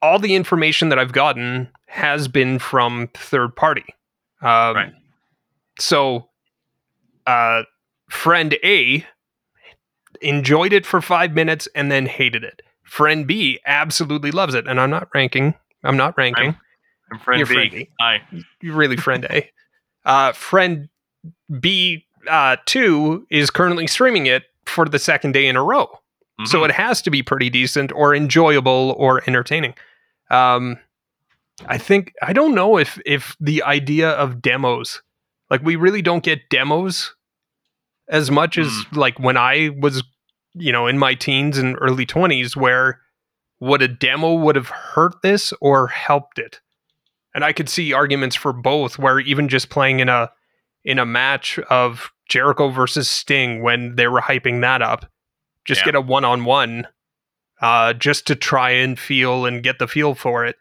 [0.00, 3.84] all the information that I've gotten has been from third party.
[4.42, 4.92] Um, right.
[5.78, 6.28] So,
[7.26, 7.62] uh,
[8.10, 9.06] friend A
[10.20, 12.62] enjoyed it for five minutes and then hated it.
[12.82, 15.54] Friend B absolutely loves it, and I'm not ranking
[15.84, 16.50] I'm not ranking.
[16.50, 16.56] I'm,
[17.12, 17.54] I'm friend You're B.
[17.54, 17.88] Friend B.
[18.00, 18.22] Hi.
[18.60, 19.50] You're really friend A.
[20.04, 20.88] Uh, friend
[21.60, 25.86] B uh, two is currently streaming it for the second day in a row.
[25.86, 26.46] Mm-hmm.
[26.46, 29.74] So it has to be pretty decent or enjoyable or entertaining.
[30.30, 30.78] Um,
[31.66, 35.02] I think I don't know if if the idea of demos,
[35.50, 37.14] like we really don't get demos
[38.08, 38.64] as much mm.
[38.64, 40.02] as like when I was,
[40.54, 43.00] you know, in my teens and early twenties, where
[43.60, 46.60] would a demo would have hurt this or helped it?
[47.34, 50.30] And I could see arguments for both where even just playing in a
[50.84, 55.06] in a match of Jericho versus Sting when they were hyping that up,
[55.64, 55.86] just yeah.
[55.86, 56.88] get a one-on-one
[57.60, 60.56] uh, just to try and feel and get the feel for it.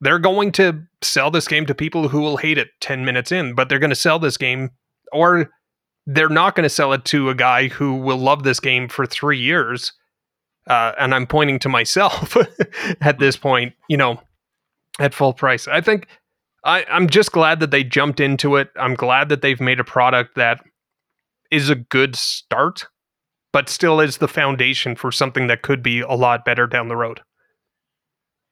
[0.00, 3.54] They're going to sell this game to people who will hate it 10 minutes in,
[3.54, 4.70] but they're going to sell this game
[5.12, 5.50] or
[6.06, 9.06] they're not going to sell it to a guy who will love this game for
[9.06, 9.92] 3 years
[10.66, 12.36] uh, and I'm pointing to myself
[13.00, 14.20] at this point, you know,
[14.98, 15.66] at full price.
[15.66, 16.06] I think
[16.64, 18.70] I, I'm just glad that they jumped into it.
[18.76, 20.60] I'm glad that they've made a product that
[21.50, 22.86] is a good start,
[23.52, 26.96] but still is the foundation for something that could be a lot better down the
[26.96, 27.20] road.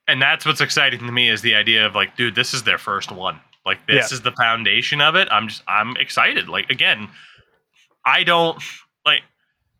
[0.07, 2.79] And that's what's exciting to me is the idea of like, dude, this is their
[2.79, 3.40] first one.
[3.66, 4.16] Like this yeah.
[4.16, 5.29] is the foundation of it.
[5.31, 6.49] I'm just I'm excited.
[6.49, 7.09] Like again,
[8.07, 8.62] I don't
[9.05, 9.21] like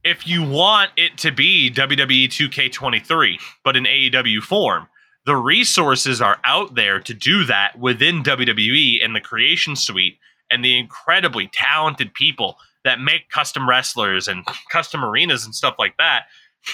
[0.05, 4.88] if you want it to be WWE 2K23, but in AEW form,
[5.29, 10.17] the resources are out there to do that within WWE and the creation suite
[10.51, 15.99] and the incredibly talented people that make custom wrestlers and custom arenas and stuff like
[15.99, 16.29] that.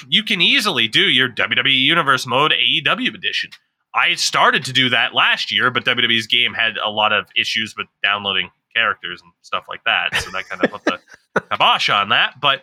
[0.08, 3.50] You can easily do your WWE Universe mode AEW edition.
[3.92, 7.74] I started to do that last year, but WWE's game had a lot of issues
[7.76, 10.14] with downloading characters and stuff like that.
[10.22, 11.00] So that kind of put the
[11.50, 12.34] kibosh on that.
[12.40, 12.62] But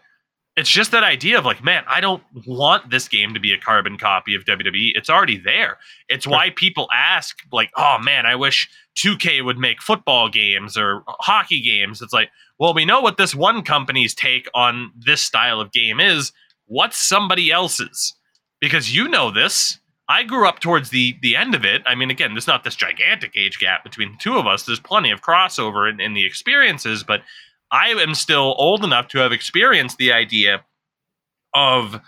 [0.61, 3.57] it's just that idea of like, man, I don't want this game to be a
[3.57, 4.91] carbon copy of WWE.
[4.93, 5.77] It's already there.
[6.07, 11.03] It's why people ask, like, oh man, I wish 2K would make football games or
[11.07, 12.01] hockey games.
[12.01, 15.99] It's like, well, we know what this one company's take on this style of game
[15.99, 16.31] is.
[16.67, 18.13] What's somebody else's?
[18.59, 19.79] Because you know this.
[20.07, 21.81] I grew up towards the the end of it.
[21.85, 24.63] I mean, again, there's not this gigantic age gap between the two of us.
[24.63, 27.21] There's plenty of crossover in, in the experiences, but
[27.71, 30.63] I am still old enough to have experienced the idea
[31.53, 32.01] of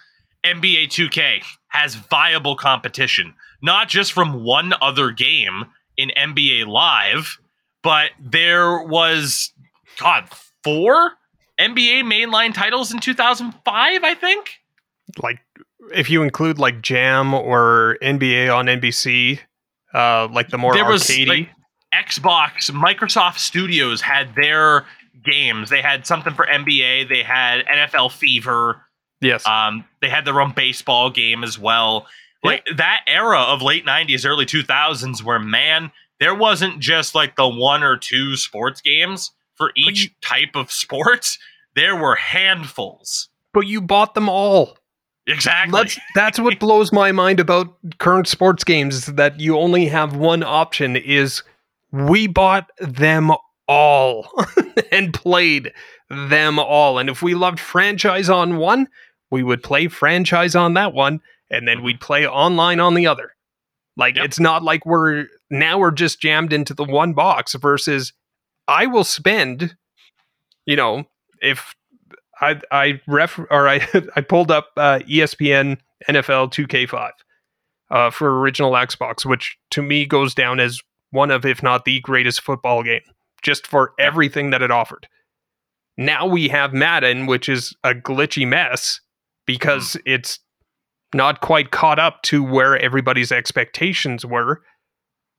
[0.46, 5.66] NBA 2K has viable competition, not just from one other game
[5.98, 7.40] in NBA Live,
[7.82, 9.52] but there was,
[10.00, 10.28] God,
[10.64, 11.12] four
[11.60, 14.52] NBA mainline titles in 2005, I think.
[15.22, 15.40] Like,
[15.94, 19.40] if you include like Jam or NBA on NBC,
[19.94, 21.20] uh, like the more there arcadey.
[21.20, 21.50] Was, like,
[21.94, 24.86] Xbox, Microsoft Studios had their
[25.24, 25.70] games.
[25.70, 27.10] They had something for NBA.
[27.10, 28.82] They had NFL Fever.
[29.22, 29.46] Yes.
[29.48, 32.08] Um, they had their own baseball game as well.
[32.44, 32.74] Like yeah.
[32.78, 37.84] that era of late '90s, early 2000s, where man, there wasn't just like the one
[37.84, 41.40] or two sports games for each you, type of sports.
[41.76, 43.30] There were handfuls.
[43.54, 44.78] But you bought them all.
[45.26, 45.72] Exactly.
[45.72, 50.16] That's that's what blows my mind about current sports games is that you only have
[50.16, 51.44] one option is
[51.92, 53.32] we bought them
[53.68, 54.28] all
[54.92, 55.72] and played
[56.10, 57.00] them all.
[57.00, 58.88] And if we loved franchise on one,
[59.32, 63.32] we would play franchise on that one and then we'd play online on the other.
[63.96, 64.26] Like Yep.
[64.26, 68.14] it's not like we're now we're just jammed into the one box versus
[68.68, 69.76] I will spend
[70.66, 71.06] you know,
[71.42, 71.74] if
[72.40, 75.78] I I ref or I I pulled up uh, ESPN
[76.10, 77.12] NFL 2K5
[77.92, 82.00] uh, for original Xbox, which to me goes down as one of, if not the
[82.02, 83.02] greatest football game,
[83.44, 85.08] just for everything that it offered.
[85.98, 89.00] Now we have Madden, which is a glitchy mess
[89.46, 90.02] because mm.
[90.06, 90.40] it's
[91.14, 94.64] not quite caught up to where everybody's expectations were.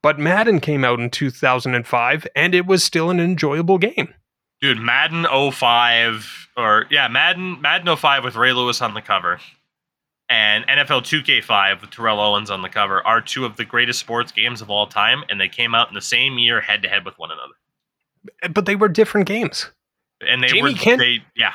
[0.01, 4.13] But Madden came out in 2005 and it was still an enjoyable game.
[4.61, 9.39] Dude, Madden 05 or yeah, Madden Madden 05 with Ray Lewis on the cover
[10.29, 14.31] and NFL 2K5 with Terrell Owens on the cover are two of the greatest sports
[14.31, 17.03] games of all time and they came out in the same year head to head
[17.03, 17.53] with one another.
[18.51, 19.71] But they were different games.
[20.27, 21.53] And they Jamie were Ken- they yeah.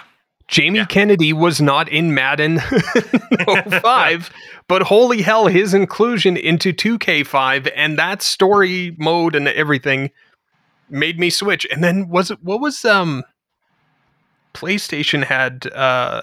[0.48, 0.84] Jamie Yeah.
[0.86, 2.60] Kennedy was not in Madden
[3.80, 4.30] 05,
[4.68, 10.10] but holy hell, his inclusion into 2K5 and that story mode and everything
[10.88, 11.66] made me switch.
[11.70, 13.22] And then was it what was um
[14.54, 16.22] PlayStation had uh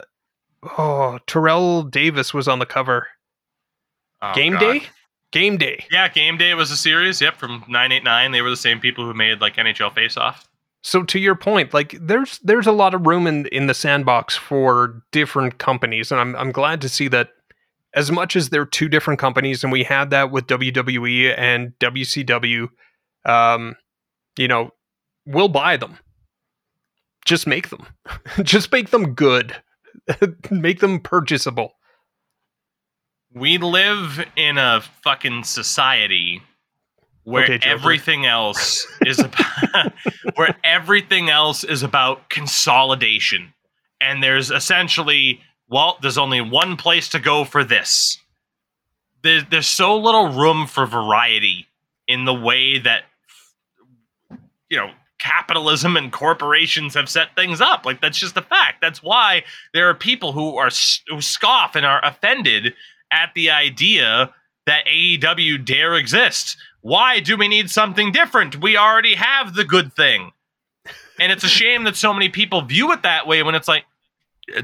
[0.78, 3.08] oh Terrell Davis was on the cover.
[4.22, 4.60] Oh, Game God.
[4.60, 4.84] Day?
[5.32, 5.86] Game Day.
[5.92, 7.22] Yeah, Game Day was a series.
[7.22, 8.32] Yep, from 989.
[8.32, 10.48] They were the same people who made like NHL Face Off.
[10.84, 14.36] So to your point, like there's there's a lot of room in in the sandbox
[14.38, 17.30] for different companies, and I'm I'm glad to see that.
[17.94, 22.68] As much as they're two different companies, and we had that with WWE and WCW,
[23.26, 23.76] um,
[24.38, 24.72] you know,
[25.26, 25.98] we'll buy them.
[27.26, 27.88] Just make them,
[28.44, 29.56] just make them good,
[30.52, 31.74] make them purchasable.
[33.38, 36.42] We live in a fucking society
[37.24, 39.94] where Okay, everything else is about
[40.36, 43.54] where everything else is about consolidation.
[44.00, 48.18] And there's essentially, well, there's only one place to go for this.
[49.24, 51.68] There's there's so little room for variety
[52.08, 53.04] in the way that
[54.70, 57.86] you know capitalism and corporations have set things up.
[57.86, 58.82] Like that's just a fact.
[58.82, 60.70] That's why there are people who are
[61.08, 62.74] who scoff and are offended
[63.12, 64.34] at the idea
[64.66, 66.58] that AEW dare exist.
[66.82, 68.62] Why do we need something different?
[68.62, 70.32] We already have the good thing.
[71.20, 73.86] And it's a shame that so many people view it that way when it's like,
[74.56, 74.62] uh,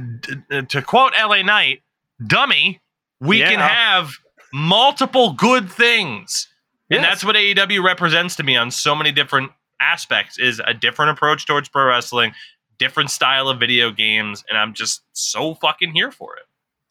[0.52, 1.82] uh, to quote LA Knight,
[2.26, 2.82] dummy,
[3.20, 4.12] we can have
[4.54, 6.48] multiple good things.
[6.90, 9.52] And that's what AEW represents to me on so many different
[9.82, 12.34] aspects is a different approach towards pro wrestling,
[12.78, 16.44] different style of video games, and I'm just so fucking here for it.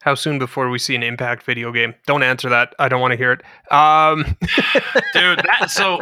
[0.03, 1.95] How soon before we see an Impact video game?
[2.07, 2.75] Don't answer that.
[2.79, 3.43] I don't want to hear it.
[3.73, 4.25] Um,
[5.15, 6.01] Dude, that so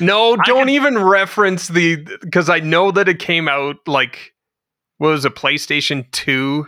[0.00, 4.32] No, don't can- even reference the because I know that it came out like
[4.96, 6.66] what was it, PlayStation Two?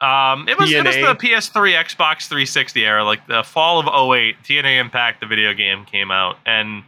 [0.00, 4.36] Um, it was it was the PS3, Xbox 360 era, like the fall of 08.
[4.42, 6.82] TNA Impact, the video game, came out, and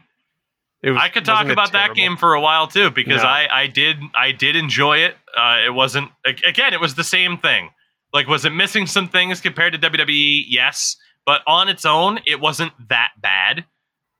[0.82, 3.28] was, I could talk about that game for a while too because No.
[3.28, 5.16] I I did I did enjoy it.
[5.36, 6.10] Uh, it wasn't
[6.46, 7.70] again, it was the same thing.
[8.12, 10.44] Like, was it missing some things compared to WWE?
[10.48, 13.64] Yes, but on its own, it wasn't that bad.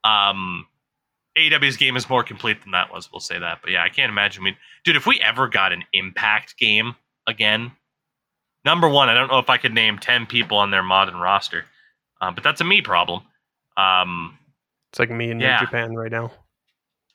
[0.02, 0.66] Um,
[1.38, 3.10] AEW's game is more complete than that was.
[3.12, 4.96] We'll say that, but yeah, I can't imagine we, dude.
[4.96, 6.94] If we ever got an Impact game
[7.26, 7.72] again,
[8.64, 11.64] number one, I don't know if I could name ten people on their modern roster,
[12.20, 13.22] um, but that's a me problem.
[13.76, 14.38] Um,
[14.90, 15.60] It's like me in Yeah.
[15.60, 16.30] Japan right now.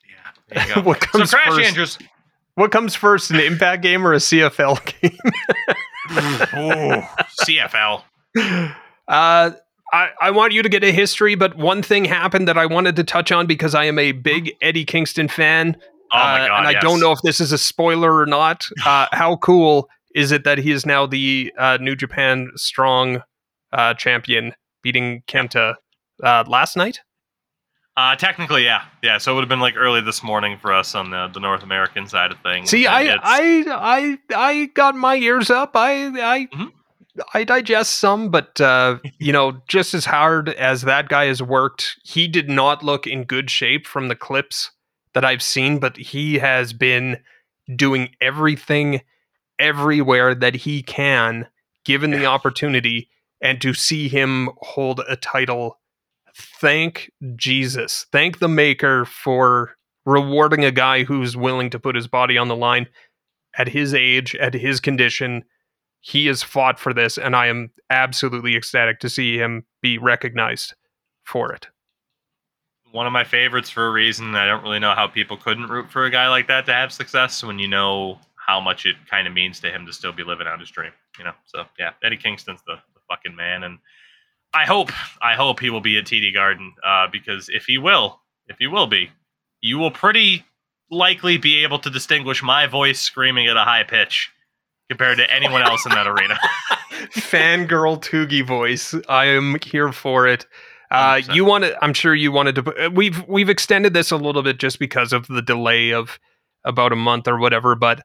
[0.08, 0.80] yeah, there you go.
[0.88, 1.60] what so comes Crash first?
[1.60, 1.98] Andrews,
[2.60, 5.18] What comes first, an Impact game or a CFL game?
[6.58, 7.02] Ooh,
[7.42, 8.02] CFL.
[8.36, 9.52] Uh,
[9.94, 12.96] I, I want you to get a history, but one thing happened that I wanted
[12.96, 15.74] to touch on because I am a big Eddie Kingston fan.
[16.12, 16.82] Oh my Uh, and I yes.
[16.82, 18.66] don't know if this is a spoiler or not.
[18.84, 23.22] Uh, how cool is it that he is now the uh, New Japan Strong
[23.72, 25.76] uh, champion, beating Kenta
[26.22, 27.00] uh, last night?
[27.96, 29.18] Uh, technically, yeah, yeah.
[29.18, 31.62] So it would have been like early this morning for us on the, the North
[31.62, 32.70] American side of things.
[32.70, 35.72] See, I, I, I, I got my ears up.
[35.74, 36.72] I, I, Mhm.
[37.34, 41.98] I digest some, but uh, you know, just as hard as that guy has worked,
[42.04, 44.70] he did not look in good shape from the clips
[45.12, 45.80] that I've seen.
[45.80, 47.18] But he has been
[47.74, 49.00] doing everything,
[49.58, 51.48] everywhere that he can,
[51.84, 53.10] given the opportunity,
[53.42, 55.79] and to see him hold a title.
[56.40, 58.06] Thank Jesus.
[58.12, 59.76] Thank the maker for
[60.06, 62.88] rewarding a guy who's willing to put his body on the line
[63.56, 65.44] at his age, at his condition,
[66.00, 70.74] he has fought for this, and I am absolutely ecstatic to see him be recognized
[71.24, 71.66] for it.
[72.92, 74.34] One of my favorites for a reason.
[74.34, 76.92] I don't really know how people couldn't root for a guy like that to have
[76.92, 80.24] success when you know how much it kind of means to him to still be
[80.24, 80.90] living out his dream.
[81.18, 83.78] You know, so yeah, Eddie Kingston's the, the fucking man, and
[84.52, 84.90] I hope,
[85.22, 88.66] I hope he will be at TD Garden uh, because if he will, if he
[88.66, 89.10] will be,
[89.60, 90.44] you will pretty
[90.90, 94.30] likely be able to distinguish my voice screaming at a high pitch
[94.88, 96.36] compared to anyone else in that arena.
[97.12, 98.94] Fangirl Tougie voice.
[99.08, 100.46] I am here for it.
[100.90, 102.86] Uh, you wanted, I'm sure you wanted to.
[102.86, 106.18] Uh, we've we've extended this a little bit just because of the delay of
[106.64, 107.76] about a month or whatever.
[107.76, 108.02] But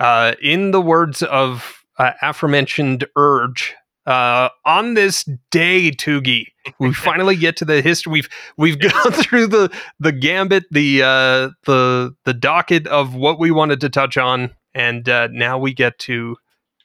[0.00, 3.74] uh, in the words of uh, aforementioned Urge,
[4.06, 8.12] uh, on this day, Tougie, we finally get to the history.
[8.12, 13.50] We've we've gone through the the gambit, the uh, the the docket of what we
[13.50, 16.36] wanted to touch on, and uh, now we get to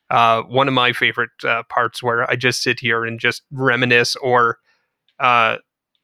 [0.09, 4.15] uh, one of my favorite uh, parts where I just sit here and just reminisce
[4.17, 4.57] or
[5.19, 5.57] uh,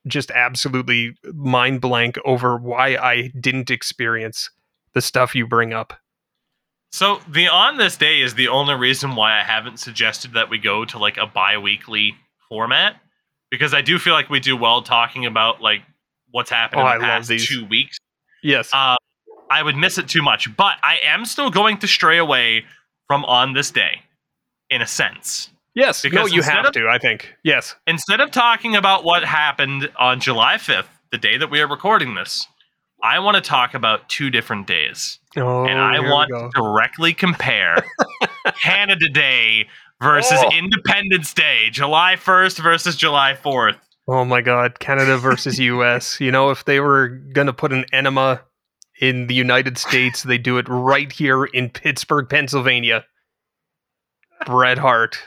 [0.08, 4.50] just absolutely mind blank over why I didn't experience
[4.94, 5.94] the stuff you bring up.
[6.96, 10.58] So the on this day is the only reason why I haven't suggested that we
[10.58, 12.16] go to like a bi-weekly
[12.48, 12.96] format
[13.52, 15.82] because I do feel like we do well talking about like
[16.32, 17.98] what's happened oh, in the I past two weeks.
[18.42, 18.70] Yes.
[18.74, 18.96] Uh,
[19.52, 22.64] I would miss it too much, but I am still going to stray away
[23.08, 24.04] from on this day
[24.70, 25.50] in a sense.
[25.74, 27.36] Yes, because no, you have of, to, I think.
[27.44, 27.76] Yes.
[27.88, 32.16] Instead of talking about what happened on July 5th, the day that we are recording
[32.16, 32.48] this,
[33.06, 35.20] I want to talk about two different days.
[35.38, 37.86] Oh, and I want to directly compare
[38.64, 39.68] Canada Day
[40.02, 40.50] versus oh.
[40.52, 43.78] Independence Day, July 1st versus July 4th.
[44.08, 46.20] Oh my God, Canada versus US.
[46.20, 48.42] you know, if they were going to put an enema
[49.00, 53.06] in the United States, they do it right here in Pittsburgh, Pennsylvania.
[54.48, 55.20] Bret Hart.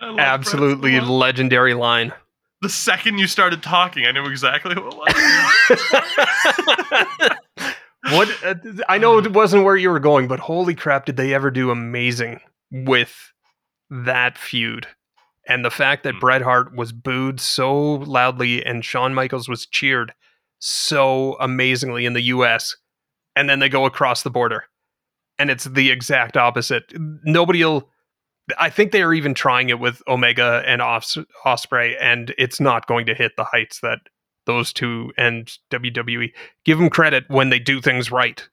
[0.00, 2.12] Absolutely legendary line.
[2.62, 4.98] The second you started talking, I knew exactly what it
[7.28, 7.38] was.
[8.10, 8.54] what uh,
[8.88, 11.70] I know it wasn't where you were going, but holy crap, did they ever do
[11.70, 12.40] amazing
[12.70, 13.32] with
[13.90, 14.86] that feud?
[15.46, 16.20] And the fact that mm.
[16.20, 20.12] Bret Hart was booed so loudly and Shawn Michaels was cheered
[20.58, 22.76] so amazingly in the US,
[23.34, 24.64] and then they go across the border.
[25.38, 26.92] And it's the exact opposite.
[26.96, 27.90] Nobody'll
[28.58, 32.86] I think they are even trying it with Omega and Os- Ospreay, and it's not
[32.86, 34.00] going to hit the heights that
[34.44, 36.32] those two and WWE
[36.64, 38.48] give them credit when they do things right,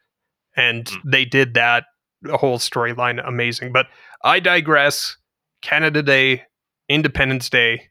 [0.56, 1.01] and mm.
[1.06, 1.86] they did that
[2.32, 3.71] whole storyline amazing.
[3.71, 3.88] But
[4.23, 5.17] I digress.
[5.62, 6.43] Canada Day,
[6.89, 7.89] Independence Day,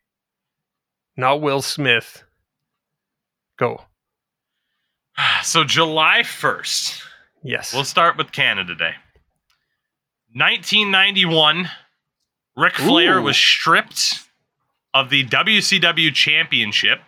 [1.16, 2.22] not Will Smith.
[3.58, 3.82] Go.
[5.42, 7.02] So July first.
[7.42, 7.74] Yes.
[7.74, 8.92] We'll start with Canada Day.
[10.34, 11.68] 1991
[12.56, 13.22] Ric Flair Ooh.
[13.22, 14.20] was stripped
[14.94, 17.00] of the WCW championship.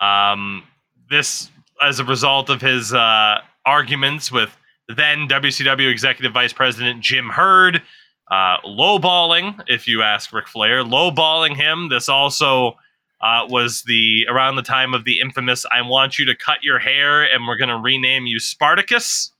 [0.00, 0.64] Um,
[1.08, 1.50] this
[1.82, 4.56] as a result of his uh, arguments with
[4.88, 7.82] then WCW Executive Vice President Jim Herd,
[8.30, 11.88] uh, lowballing, if you ask Ric Flair, lowballing him.
[11.88, 12.76] This also
[13.20, 16.78] uh, was the around the time of the infamous "I want you to cut your
[16.78, 19.32] hair and we're going to rename you Spartacus"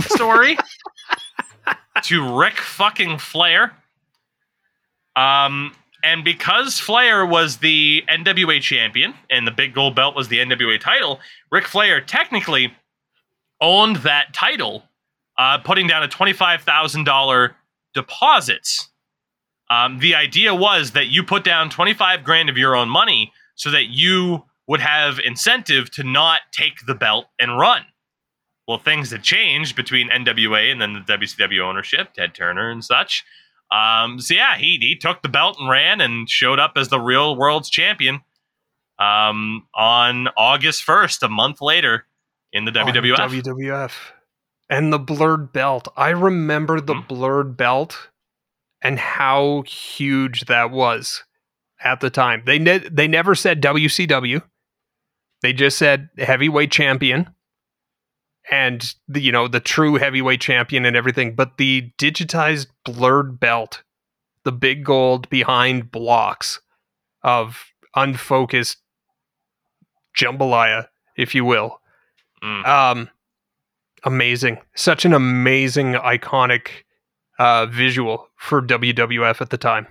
[0.00, 0.56] story
[2.04, 3.76] to Ric fucking Flair.
[5.18, 5.72] Um,
[6.04, 10.78] and because Flair was the NWA champion and the big gold belt was the NWA
[10.78, 11.18] title,
[11.50, 12.72] Ric Flair technically
[13.60, 14.84] owned that title,
[15.36, 17.54] uh, putting down a $25,000
[17.94, 18.68] deposit.
[19.70, 23.72] Um, the idea was that you put down 25 grand of your own money so
[23.72, 27.82] that you would have incentive to not take the belt and run.
[28.68, 33.24] Well, things had changed between NWA and then the WCW ownership, Ted Turner and such.
[33.70, 37.00] Um, so yeah, he he took the belt and ran and showed up as the
[37.00, 38.20] real world's champion
[38.98, 42.06] um, on August first, a month later,
[42.52, 43.18] in the WWF.
[43.18, 43.92] On WWF
[44.70, 45.88] and the blurred belt.
[45.96, 47.06] I remember the mm-hmm.
[47.06, 48.10] blurred belt
[48.82, 51.24] and how huge that was
[51.82, 52.42] at the time.
[52.44, 54.42] They ne- they never said WCW.
[55.42, 57.32] They just said heavyweight champion
[58.50, 63.82] and the you know the true heavyweight champion and everything but the digitized blurred belt
[64.44, 66.60] the big gold behind blocks
[67.22, 68.78] of unfocused
[70.18, 70.86] jambalaya
[71.16, 71.80] if you will
[72.42, 72.66] mm.
[72.66, 73.08] um
[74.04, 74.58] amazing.
[74.74, 76.68] Such an amazing iconic
[77.38, 79.86] uh visual for WWF at the time.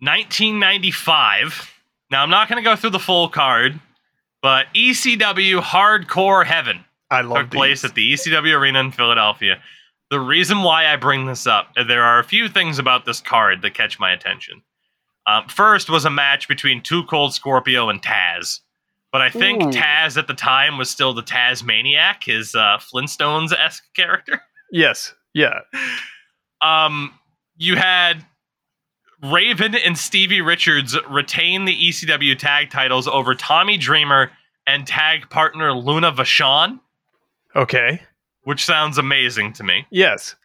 [0.00, 1.72] 1995
[2.10, 3.80] now i'm not going to go through the full card
[4.46, 9.60] but ECW Hardcore Heaven I love took place at the ECW Arena in Philadelphia.
[10.12, 13.62] The reason why I bring this up, there are a few things about this card
[13.62, 14.62] that catch my attention.
[15.26, 18.60] Um, first was a match between Two Cold Scorpio and Taz.
[19.10, 19.70] But I think Ooh.
[19.70, 24.40] Taz at the time was still the Tazmaniac, his uh, Flintstones esque character.
[24.70, 25.12] Yes.
[25.34, 25.62] Yeah.
[26.62, 27.18] Um,
[27.56, 28.24] you had
[29.22, 34.30] Raven and Stevie Richards retain the ECW tag titles over Tommy Dreamer
[34.66, 36.80] and tag partner Luna Vachon,
[37.54, 38.02] Okay.
[38.42, 39.86] which sounds amazing to me.
[39.90, 40.36] Yes.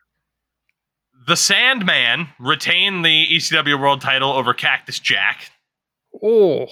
[1.28, 5.52] The Sandman retained the ECW World title over Cactus Jack.
[6.24, 6.68] Oh.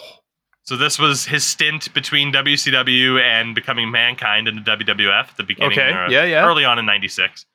[0.63, 5.43] So this was his stint between WCW and becoming Mankind in the WWF at the
[5.43, 5.89] beginning, Okay.
[6.11, 6.23] Yeah.
[6.25, 6.45] Yeah.
[6.45, 7.45] early on in '96.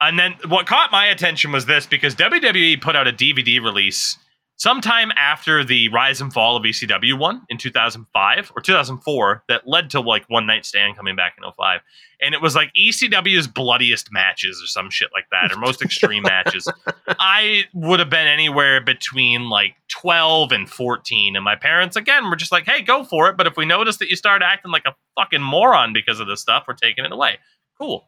[0.00, 4.16] And then what caught my attention was this because WWE put out a DVD release
[4.60, 9.88] sometime after the rise and fall of ECW one in 2005 or 2004 that led
[9.88, 11.80] to like One Night Stand coming back in 05.
[12.20, 16.24] And it was like ECW's bloodiest matches or some shit like that, or most extreme
[16.24, 16.70] matches.
[17.08, 21.36] I would have been anywhere between like 12 and 14.
[21.36, 23.38] And my parents, again, were just like, hey, go for it.
[23.38, 26.42] But if we notice that you start acting like a fucking moron because of this
[26.42, 27.38] stuff, we're taking it away.
[27.78, 28.06] Cool.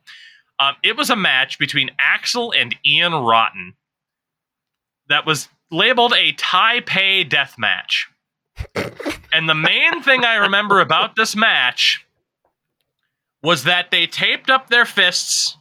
[0.58, 3.74] Um, it was a match between Axl and Ian Rotten
[5.08, 8.08] that was labeled a Taipei death match.
[9.32, 12.06] and the main thing I remember about this match
[13.42, 15.56] was that they taped up their fists,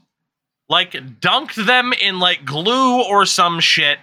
[0.69, 3.97] like dunked them in like glue or some shit,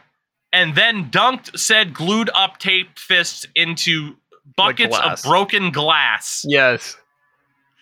[0.53, 4.16] and then dunked said glued up taped fists into
[4.57, 6.45] buckets of broken glass.
[6.49, 6.97] Yes.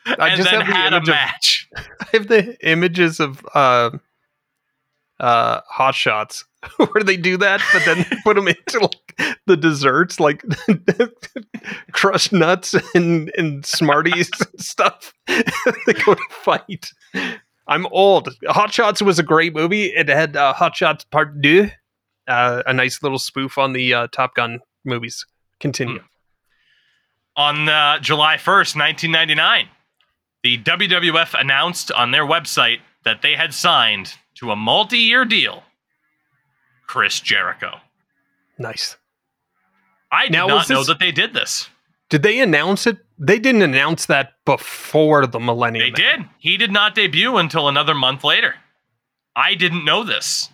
[0.05, 1.56] I and just then had a of- match.
[2.01, 3.91] I have the images of uh,
[5.21, 6.45] uh, hot shots
[6.77, 10.45] where they do that, but then they put them into like, the desserts, like
[11.93, 15.15] crushed nuts and, and Smarties and stuff.
[15.27, 16.91] they go to fight.
[17.69, 18.29] I'm old.
[18.47, 19.87] Hot Shots was a great movie.
[19.87, 21.69] It had uh, Hot Shots Part Deux,
[22.29, 25.27] uh, a nice little spoof on the uh, Top Gun movies.
[25.59, 26.01] Continue.
[27.37, 29.69] On uh, July 1st, 1999,
[30.47, 35.65] the WWF announced on their website that they had signed to a multi year deal
[36.87, 37.81] Chris Jericho.
[38.57, 38.97] Nice.
[40.13, 41.69] I did Now, not was know this- that they did this.
[42.11, 42.99] Did they announce it?
[43.19, 45.93] They didn't announce that before the Millennium.
[45.93, 46.19] They Man.
[46.21, 46.29] did.
[46.39, 48.55] He did not debut until another month later.
[49.35, 50.51] I didn't know this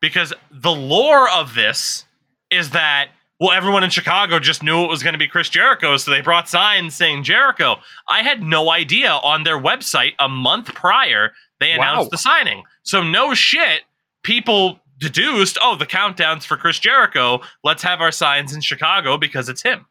[0.00, 2.06] because the lore of this
[2.50, 3.08] is that
[3.40, 6.20] well, everyone in Chicago just knew it was going to be Chris Jericho, so they
[6.20, 7.76] brought signs saying Jericho.
[8.08, 12.08] I had no idea on their website a month prior they announced Wow.
[12.10, 12.62] the signing.
[12.82, 13.82] So no shit,
[14.22, 17.40] people deduced, oh, the countdown's for Chris Jericho.
[17.62, 19.86] Let's have our signs in Chicago because it's him.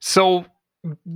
[0.00, 0.44] So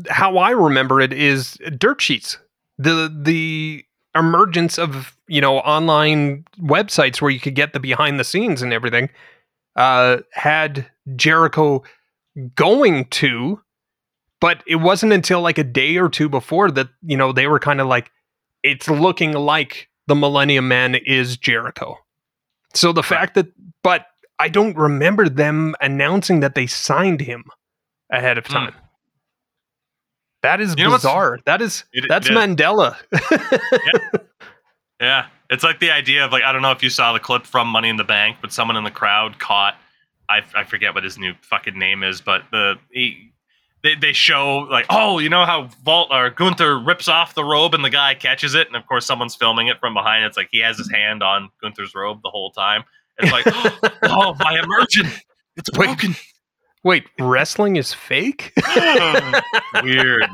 [0.09, 2.39] how I remember it is dirt sheets.
[2.79, 3.85] The the
[4.15, 8.73] emergence of, you know, online websites where you could get the behind the scenes and
[8.73, 9.11] everything
[9.77, 11.83] uh had Jericho
[12.55, 13.61] going to
[14.41, 17.59] but it wasn't until like a day or two before that, you know, they were
[17.59, 18.11] kind of like
[18.63, 21.97] it's looking like the Millennium Man is Jericho.
[22.75, 23.47] So the fact that
[23.83, 24.07] but
[24.39, 27.45] I don't remember them announcing that they signed him
[28.11, 28.53] ahead of Hmm.
[28.53, 28.75] time.
[30.43, 31.39] That is You bizarre.
[31.47, 32.97] That is It- that's it- Mandela.
[35.01, 37.47] Yeah, it's like the idea of like I don't know if you saw the clip
[37.47, 39.77] from Money in the Bank, but someone in the crowd caught
[40.29, 43.33] I, I forget what his new fucking name is, but the he,
[43.83, 47.75] they they show like oh you know how Walter or Gunther rips off the robe
[47.75, 50.25] and the guy catches it, and of course someone's filming it from behind.
[50.25, 52.85] It's like he has his hand on Gunther's robe the whole time.
[53.19, 53.45] It's like
[54.03, 55.07] oh my immersion,
[55.57, 55.87] it's Wait.
[55.87, 56.15] broken.
[56.83, 58.53] Wait, wrestling is fake?
[59.83, 60.29] Weird.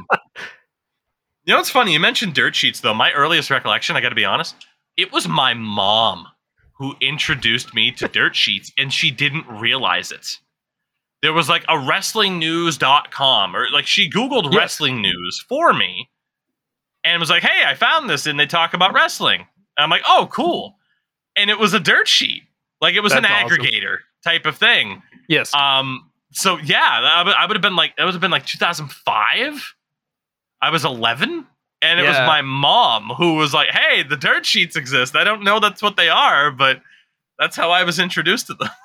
[1.44, 1.94] You know what's funny?
[1.94, 2.92] You mentioned dirt sheets, though.
[2.92, 4.54] My earliest recollection, I got to be honest,
[4.98, 6.26] it was my mom
[6.82, 10.38] who introduced me to dirt sheets, and she didn't realize it.
[11.22, 14.54] There was like a wrestlingnews.com, or like she Googled Yes.
[14.56, 16.08] wrestling news for me
[17.04, 19.40] and was like, hey, I found this, and they talk about wrestling.
[19.76, 20.76] And I'm like, oh, cool.
[21.36, 22.42] And it was a dirt sheet.
[22.80, 23.58] Like it was an That's awesome.
[23.60, 25.02] aggregator type of thing.
[25.28, 25.54] yes.
[25.54, 26.08] Um.
[26.32, 26.80] So yeah,
[27.14, 29.74] I would, I would have been like that would have been like 2005.
[30.60, 31.46] I was 11,
[31.82, 35.14] and it was my mom who was like, "Hey, the dirt sheets exist.
[35.16, 36.80] I don't know that's what they are, but
[37.38, 38.68] that's how I was introduced to them."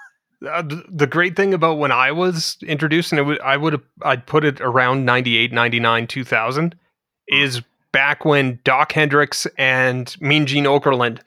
[0.47, 4.27] Uh, the great thing about when I was introduced, and it would, I would I'd
[4.27, 6.75] put it around 98, 99, 2000,
[7.27, 11.21] is back when Doc Hendrix and Mean Gene Okerlund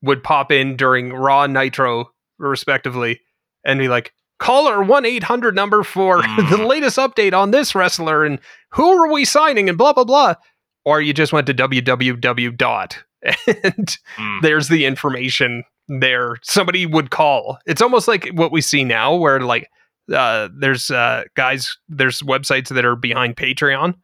[0.00, 3.20] would pop in during Raw Nitro, respectively,
[3.66, 6.48] and be like, caller 1 800 number for Mm.
[6.56, 8.38] the latest update on this wrestler, and
[8.70, 10.36] who are we signing, and blah, blah, blah.
[10.84, 13.02] Or you just went to www dot,
[13.46, 14.42] and Mm.
[14.42, 16.36] there's the information there.
[16.42, 17.58] Somebody would call.
[17.66, 19.68] It's almost like what we see now, where like
[20.12, 23.94] uh, there's uh, guys, there's websites that are behind Patreon,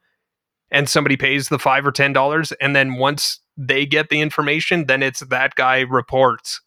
[0.71, 4.85] and somebody pays the five or ten dollars, and then once they get the information,
[4.87, 6.61] then it's that guy reports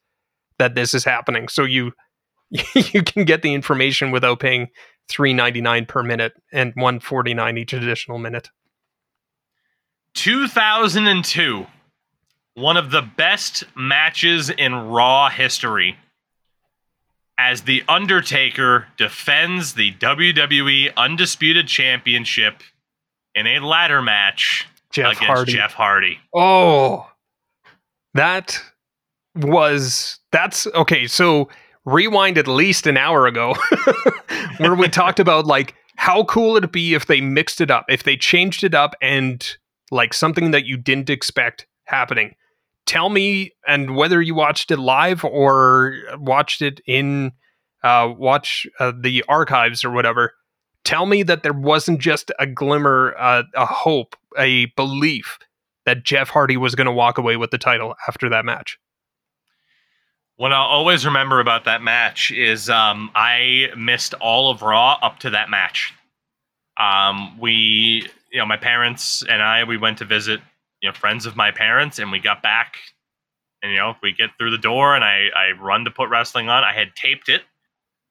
[0.58, 1.48] that this is happening.
[1.48, 1.92] So you
[2.50, 4.68] you can get the information without paying
[5.08, 8.50] three ninety nine per minute and one forty nine each additional minute.
[10.14, 11.66] 2002,
[12.54, 15.96] one of the best matches in Raw history.
[17.36, 22.62] As The Undertaker defends the WWE Undisputed Championship
[23.34, 25.52] in a ladder match Jeff against Hardy.
[25.52, 26.20] Jeff Hardy.
[26.32, 27.10] Oh,
[28.14, 28.62] that
[29.34, 31.08] was that's okay.
[31.08, 31.48] So
[31.84, 33.56] rewind at least an hour ago,
[34.58, 38.04] where we talked about like how cool it'd be if they mixed it up, if
[38.04, 39.56] they changed it up, and
[39.94, 42.34] like something that you didn't expect happening.
[42.86, 47.32] Tell me, and whether you watched it live or watched it in
[47.84, 50.32] uh, watch uh, the archives or whatever.
[50.84, 55.38] Tell me that there wasn't just a glimmer, uh, a hope, a belief
[55.84, 58.78] that Jeff Hardy was going to walk away with the title after that match.
[60.36, 65.20] What I'll always remember about that match is um, I missed all of Raw up
[65.20, 65.94] to that match.
[66.76, 70.40] Um, we, you know, my parents and I, we went to visit,
[70.82, 72.78] you know, friends of my parents, and we got back,
[73.62, 76.48] and you know, we get through the door, and I, I run to put wrestling
[76.48, 76.64] on.
[76.64, 77.42] I had taped it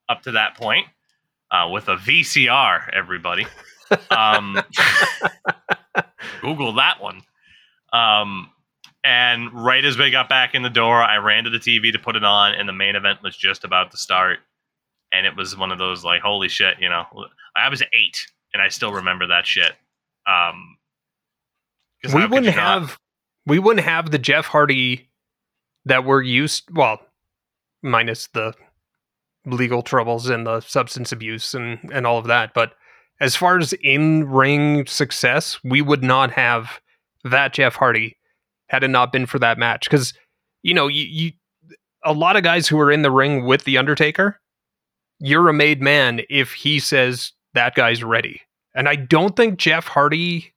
[0.08, 0.88] up to that point
[1.52, 2.90] uh, with a VCR.
[2.94, 3.46] Everybody,
[4.10, 4.58] um,
[6.42, 7.22] Google that one.
[7.92, 8.50] Um,
[9.04, 12.00] and right as we got back in the door, I ran to the TV to
[12.00, 14.40] put it on, and the main event was just about to start.
[15.12, 17.04] And it was one of those like, holy shit, you know.
[17.58, 19.74] I was eight, and I still remember that shit.
[20.28, 20.78] Um,
[22.14, 22.82] We wouldn't you not?
[22.82, 23.00] have
[23.46, 25.10] we wouldn't have the Jeff Hardy
[25.86, 27.00] that we're used well,
[27.82, 28.54] minus the
[29.46, 32.74] legal troubles and the substance abuse and and all of that, but
[33.20, 36.82] as far as in-ring success, we would not have
[37.24, 38.18] that Jeff Hardy
[38.68, 40.14] had it not been for that match cuz
[40.62, 41.32] you know, you, you
[42.06, 44.40] a lot of guys who are in the ring with the Undertaker,
[45.20, 48.42] you're a made man if he says that guy's ready.
[48.76, 50.54] And I don't think Jeff Hardy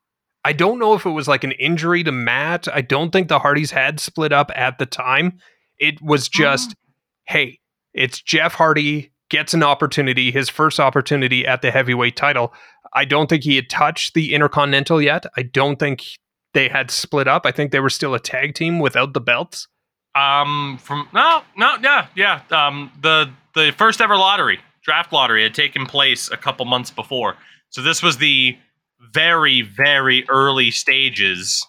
[0.46, 2.68] I don't know if it was like an injury to Matt.
[2.72, 5.40] I don't think the Hardys had split up at the time.
[5.76, 6.76] It was just,
[7.24, 7.58] hey,
[7.92, 12.54] it's Jeff Hardy gets an opportunity, his first opportunity at the heavyweight title.
[12.92, 15.26] I don't think he had touched the Intercontinental yet.
[15.36, 16.04] I don't think
[16.54, 17.44] they had split up.
[17.44, 19.66] I think they were still a tag team without the belts.
[20.14, 22.42] Um, from no, no, yeah, yeah.
[22.52, 27.36] Um, the the first ever lottery, draft lottery, had taken place a couple months before.
[27.70, 28.56] So this was the
[29.12, 31.66] very, very early stages.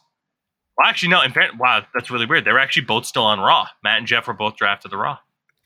[0.77, 1.21] Well, actually, no.
[1.21, 2.45] In fact, wow, that's really weird.
[2.45, 3.67] They were actually both still on Raw.
[3.83, 5.17] Matt and Jeff were both drafted to the Raw.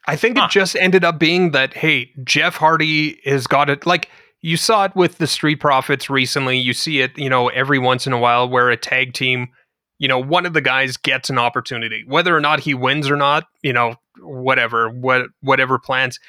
[0.08, 0.46] I think Huh.
[0.46, 3.86] it just ended up being that hey, Jeff Hardy has got it.
[3.86, 4.10] Like
[4.42, 6.58] you saw it with the Street Profits recently.
[6.58, 9.50] You see it, you know, every once in a while where a tag team,
[10.00, 13.16] you know, one of the guys gets an opportunity, whether or not he wins or
[13.16, 16.20] not, you know, whatever, what whatever plans.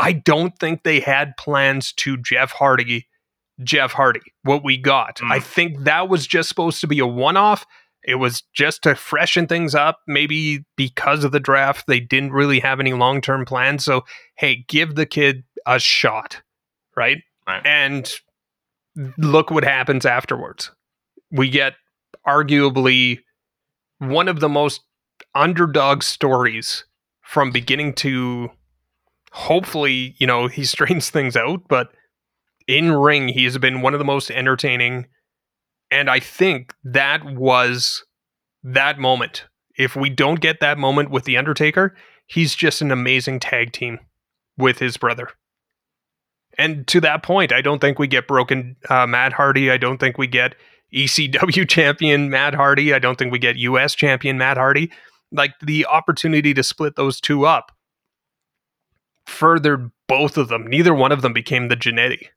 [0.00, 3.06] I don't think they had plans to Jeff Hardy,
[3.62, 4.20] Jeff Hardy.
[4.42, 5.32] What we got, Mm.
[5.32, 7.66] I think that was just supposed to be a one-off.
[8.02, 10.00] It was just to freshen things up.
[10.06, 13.84] Maybe because of the draft, they didn't really have any long term plans.
[13.84, 14.04] So,
[14.36, 16.42] hey, give the kid a shot,
[16.96, 17.18] right?
[17.46, 17.64] Right.
[17.66, 18.10] And
[19.18, 20.70] look what happens afterwards.
[21.30, 21.74] We get
[22.26, 23.20] arguably
[23.98, 24.80] one of the most
[25.34, 26.84] underdog stories
[27.22, 28.50] from beginning to
[29.32, 31.92] hopefully, you know, he straightens things out, but
[32.70, 35.08] in ring, he has been one of the most entertaining.
[35.90, 38.04] And I think that was
[38.62, 39.44] that moment.
[39.76, 41.96] If we don't get that moment with The Undertaker,
[42.26, 43.98] he's just an amazing tag team
[44.56, 45.30] with his brother.
[46.58, 49.70] And to that point, I don't think we get broken uh, Matt Hardy.
[49.70, 50.54] I don't think we get
[50.94, 52.94] ECW champion Matt Hardy.
[52.94, 54.92] I don't think we get US champion Matt Hardy.
[55.32, 57.72] Like the opportunity to split those two up
[59.26, 60.66] furthered both of them.
[60.66, 62.28] Neither one of them became the Jannetty.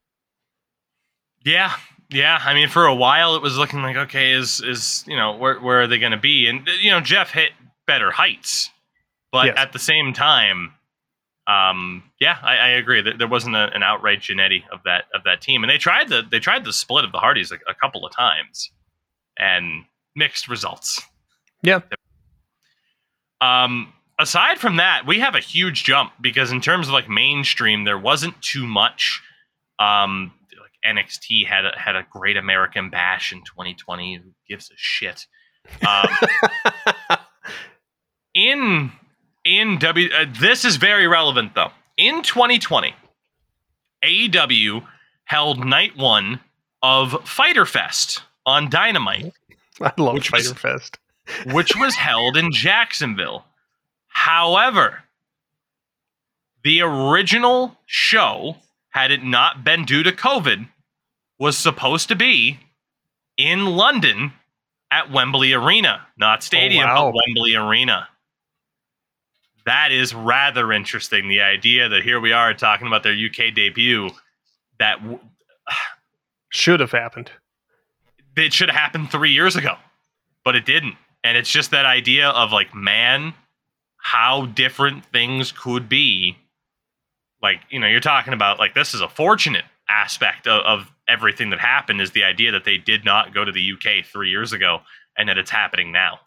[1.45, 1.73] Yeah,
[2.09, 2.39] yeah.
[2.43, 5.59] I mean, for a while, it was looking like okay, is is you know where
[5.59, 6.47] where are they going to be?
[6.47, 7.51] And you know, Jeff hit
[7.87, 8.69] better heights,
[9.31, 9.55] but Yes.
[9.57, 10.73] at the same time,
[11.47, 15.23] um, yeah, I, I agree that there wasn't a, an outright Jannetty of that of
[15.25, 17.73] that team, and they tried the they tried the split of the Hardys a, a
[17.75, 18.71] couple of times,
[19.37, 19.83] and
[20.15, 21.01] mixed results.
[21.61, 21.79] Yeah.
[23.41, 27.83] Um, aside from that, we have a huge jump because in terms of like mainstream,
[27.83, 29.21] there wasn't too much.
[29.79, 30.33] Um,
[30.87, 34.15] NXT had a, had a Great American Bash in 2020.
[34.23, 35.25] Who gives a shit?
[35.87, 36.07] Um,
[38.33, 38.91] in
[39.45, 40.09] in W.
[40.13, 41.71] Uh, this is very relevant though.
[41.97, 42.93] In 2020,
[44.03, 44.85] AEW
[45.25, 46.39] held night one
[46.81, 49.33] of Fyter Fest on Dynamite,
[49.81, 50.99] I love Which Fyter was- Fest.
[51.53, 53.45] which was held in Jacksonville.
[54.07, 55.03] However,
[56.65, 58.57] the original show,
[58.89, 60.67] had it not been due to COVID,
[61.43, 62.57] was supposed to be
[63.35, 64.31] in London
[64.89, 67.11] at Wembley Arena, not oh, stadium, wow.
[67.11, 68.07] but Wembley Arena.
[69.65, 71.27] That is rather interesting.
[71.27, 74.09] The idea that here we are talking about their UK debut,
[74.79, 75.19] that w-
[76.53, 77.29] Should have happened.
[78.37, 79.75] it should have happened three years ago,
[80.45, 80.95] but it didn't.
[81.25, 83.33] And it's just that idea of like, man,
[83.97, 86.37] how different things could be.
[87.41, 91.49] Like, you know, you're talking about like this is a fortunate aspect of, of everything
[91.51, 94.53] that happened is the idea that they did not go to the UK three years
[94.53, 94.79] ago
[95.17, 96.19] and that it's happening now.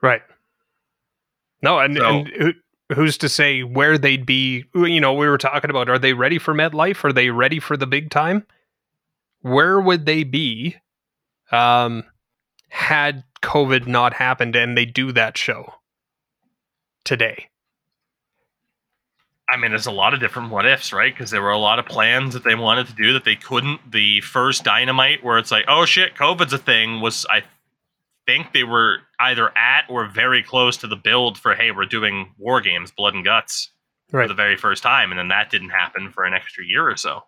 [0.00, 0.22] Right.
[1.62, 2.52] No, and, So- and who,
[2.94, 4.64] who's to say where they'd be?
[4.74, 7.02] You know, we were talking about are they ready for MetLife?
[7.04, 8.46] Are they ready for the big time?
[9.40, 10.76] Where would they be
[11.50, 12.04] um,
[12.68, 15.74] had COVID not happened and they do that show
[17.04, 17.48] today?
[19.50, 21.14] I mean, there's a lot of different what ifs, right?
[21.14, 23.90] Because there were a lot of plans that they wanted to do that they couldn't.
[23.90, 27.42] The first Dynamite, where it's like, oh shit, COVID's a thing, was I
[28.26, 32.32] think they were either at or very close to the build for, hey, we're doing
[32.38, 33.70] War Games, Blood and Guts
[34.12, 34.24] Right.
[34.24, 36.96] for the very first time, and then that didn't happen for an extra year or
[36.96, 37.24] so.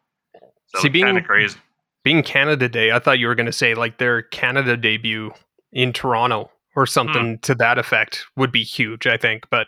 [0.66, 1.58] So See, being- kind of crazy.
[2.04, 5.32] Being Canada Day, I thought you were going to say like their Canada debut
[5.72, 6.90] in Toronto or hmm.
[6.90, 9.50] something to that effect would be huge, I think.
[9.50, 9.66] But,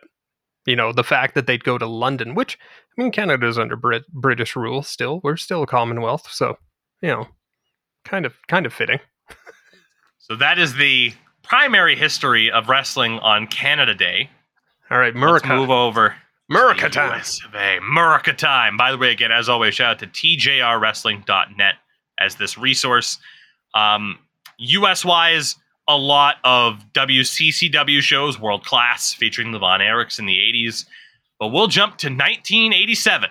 [0.69, 2.59] you know, the fact that they'd go to London, which,
[2.97, 5.21] I mean, Canada's under Brit- British rule still.
[5.25, 6.29] We're still a Commonwealth.
[6.31, 6.57] So,
[7.01, 7.27] you know,
[8.05, 9.01] kind of, kind of fitting.
[10.19, 11.13] So that is the
[11.43, 14.29] primary history of wrestling on Canada Day.
[14.91, 15.57] All right, Let's Murica.
[15.57, 16.15] move over
[16.53, 17.21] Murica time.
[17.83, 18.77] Murica time.
[18.77, 21.75] By the way, again, as always, shout out to tjrwrestling.net
[22.21, 23.19] as this resource.
[23.75, 24.19] Um,
[24.59, 25.57] US wise,
[25.89, 30.85] a lot of WCCW shows, world class, featuring the Von Erichs in the 80s.
[31.41, 33.31] But we'll jump to 1987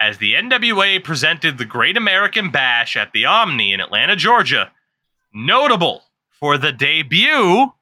[0.00, 4.70] as the NWA presented the Great American Bash at the Omni in Atlanta, Georgia,
[5.34, 6.04] notable
[6.38, 7.72] for the debut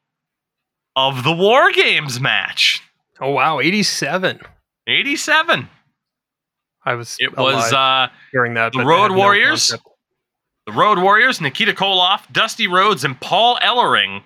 [0.95, 2.83] of the War Games match.
[3.21, 3.61] Oh, wow.
[3.61, 4.41] 87.
[4.87, 5.69] 87.
[6.85, 8.73] I was It was uh, during that.
[8.73, 9.71] the Road no Warriors?
[9.71, 9.83] concept.
[10.67, 14.23] The Road Warriors, Nikita Koloff, Dusty Rhodes, and Paul Ellering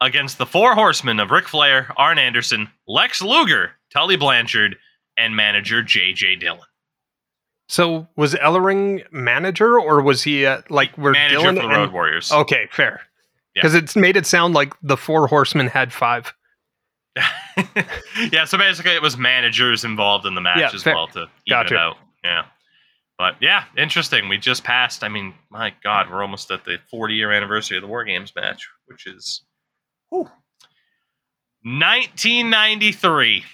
[0.00, 4.76] against the Four Horsemen of Ric Flair, Arn Anderson, Lex Luger, Tully Blanchard,
[5.16, 6.36] and manager J.J.
[6.36, 6.60] Dillon.
[7.68, 11.76] So was Ellering manager or was he uh, like were manager Dillon for the and-
[11.76, 12.30] Road Warriors.
[12.32, 13.00] Okay, fair.
[13.54, 13.62] Yeah.
[13.62, 16.32] Because it's made it sound like the four horsemen had five.
[18.32, 20.94] yeah, so basically it was managers involved in the match Yeah, as fair.
[20.94, 21.74] well to even Gotcha.
[21.74, 21.96] it out.
[22.24, 22.44] Yeah.
[23.18, 24.28] But yeah, interesting.
[24.28, 27.82] We just passed, I mean, my God, we're almost at the 40 year anniversary of
[27.82, 29.42] the War Games match, which is
[30.10, 30.28] whew.
[31.64, 33.44] 1993.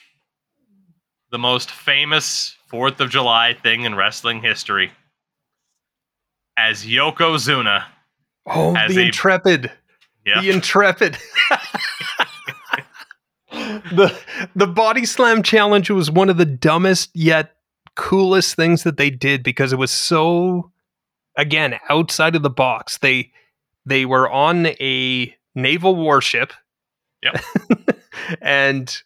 [1.31, 4.93] The most famous 4th of July thing in wrestling history.
[6.57, 7.85] As Yokozuna,
[8.47, 9.71] Oh, As the a- intrepid.
[10.25, 11.13] yeah, The intrepid.
[13.51, 14.19] the
[14.57, 17.57] the body slam challenge was one of the dumbest yet
[17.99, 20.71] coolest things that they did because it was so
[21.37, 22.99] again outside of the box.
[22.99, 23.33] They
[23.85, 26.53] they were on a naval warship.
[27.23, 27.43] Yep.
[28.41, 29.03] and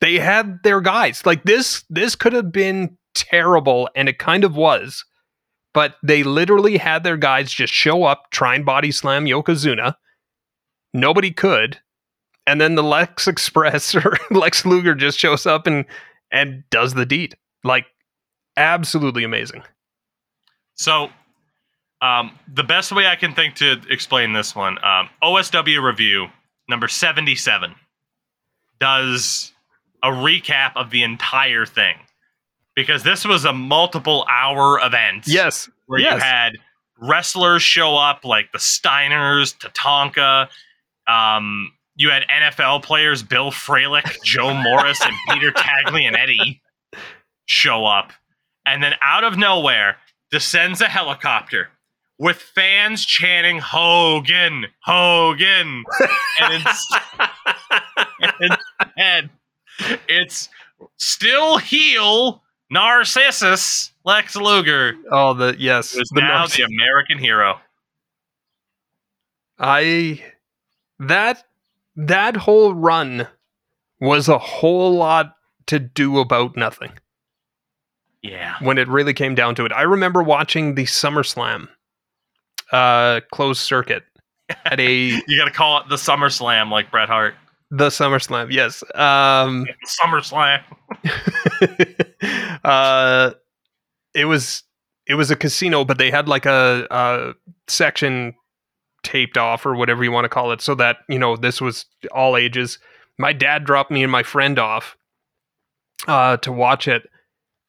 [0.00, 1.26] they had their guys.
[1.26, 5.04] Like this this could have been terrible and it kind of was.
[5.74, 9.94] But they literally had their guys just show up, try and body slam Yokozuna.
[10.94, 11.80] Nobody could.
[12.46, 15.84] And then the Lex Express or Lex Luger just shows up and
[16.30, 17.36] and does the deed.
[17.64, 17.86] Like
[18.56, 19.62] absolutely amazing.
[20.74, 21.08] So,
[22.02, 26.28] um, the best way I can think to explain this one, um, OSW review
[26.68, 27.74] number seventy-seven
[28.78, 29.52] does
[30.02, 31.96] a recap of the entire thing
[32.74, 35.26] because this was a multiple-hour event.
[35.26, 35.68] Yes.
[35.86, 36.58] where you had
[37.00, 40.48] wrestlers show up like the Steiners, Tatanka.
[41.10, 46.60] Um, you had NFL players Bill Fralic, Joe Morris, and Peter Taglianetti
[47.46, 48.12] show up.
[48.66, 49.96] And then out of nowhere
[50.30, 51.68] descends a helicopter
[52.18, 55.84] with fans chanting Hogan, Hogan.
[58.40, 58.58] and,
[58.96, 59.30] and
[60.08, 60.48] it's
[60.96, 62.42] still heel
[62.74, 65.94] Narcissist Lex Luger Oh, the yes.
[65.94, 67.60] is the now North- the American hero.
[69.58, 70.22] I
[70.98, 71.44] that
[71.94, 73.28] that whole run
[74.00, 75.36] was a whole lot
[75.66, 76.92] to do about nothing
[78.28, 78.54] Yeah.
[78.60, 79.72] when it really came down to it.
[79.72, 81.68] I remember watching the SummerSlam
[82.72, 84.02] uh closed circuit
[84.64, 84.92] at a
[85.28, 87.34] You got to call it the SummerSlam like Bret Hart.
[87.70, 88.82] the SummerSlam, yes.
[88.94, 89.66] Um
[90.02, 90.62] SummerSlam.
[92.64, 93.30] uh
[94.14, 94.62] it was
[95.06, 97.34] it was a casino but they had like a, a
[97.68, 98.34] section
[99.02, 101.86] taped off or whatever you want to call it so that you know this was
[102.12, 102.78] all ages
[103.18, 104.96] my dad dropped me and my friend off
[106.08, 107.08] uh to watch it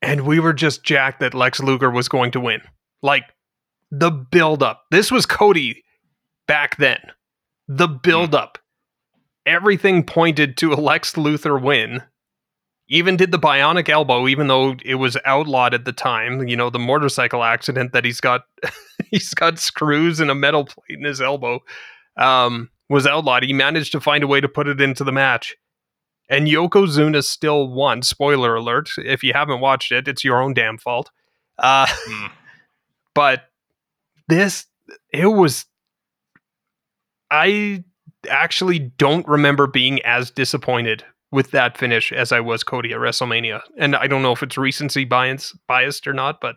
[0.01, 2.61] and we were just jacked that lex luger was going to win.
[3.01, 3.23] Like
[3.91, 5.83] the build up this was cody
[6.47, 6.99] back then.
[7.67, 8.57] The build up
[9.45, 12.01] everything pointed to a lex luthor win.
[12.89, 16.69] Even did the bionic elbow even though it was outlawed at the time you know
[16.69, 18.43] the motorcycle accident that he's got
[19.11, 21.59] he's got screws and a metal plate in his elbow
[22.17, 23.43] um was outlawed.
[23.43, 25.55] He managed to find a way to put it into the match
[26.29, 30.77] and yokozuna still won spoiler alert if you haven't watched it it's your own damn
[30.77, 31.09] fault
[31.59, 32.27] uh Hmm.
[33.15, 33.43] but
[34.27, 34.65] this
[35.13, 35.65] it was
[37.31, 37.83] i
[38.29, 43.61] actually don't remember being as disappointed with that finish as I was Cody at WrestleMania.
[43.77, 46.55] And I don't know if it's recency bias biased or not, but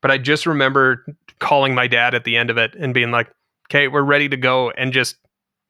[0.00, 1.04] but I just remember
[1.40, 3.28] calling my dad at the end of it and being like,
[3.68, 5.16] "Okay, we're ready to go," and just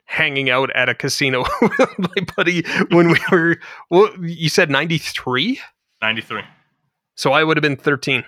[0.09, 3.57] hanging out at a casino with my buddy when we were.
[3.89, 5.61] Well, you said ninety three,
[6.01, 6.41] 93.
[7.15, 8.25] so I would have been thirteen.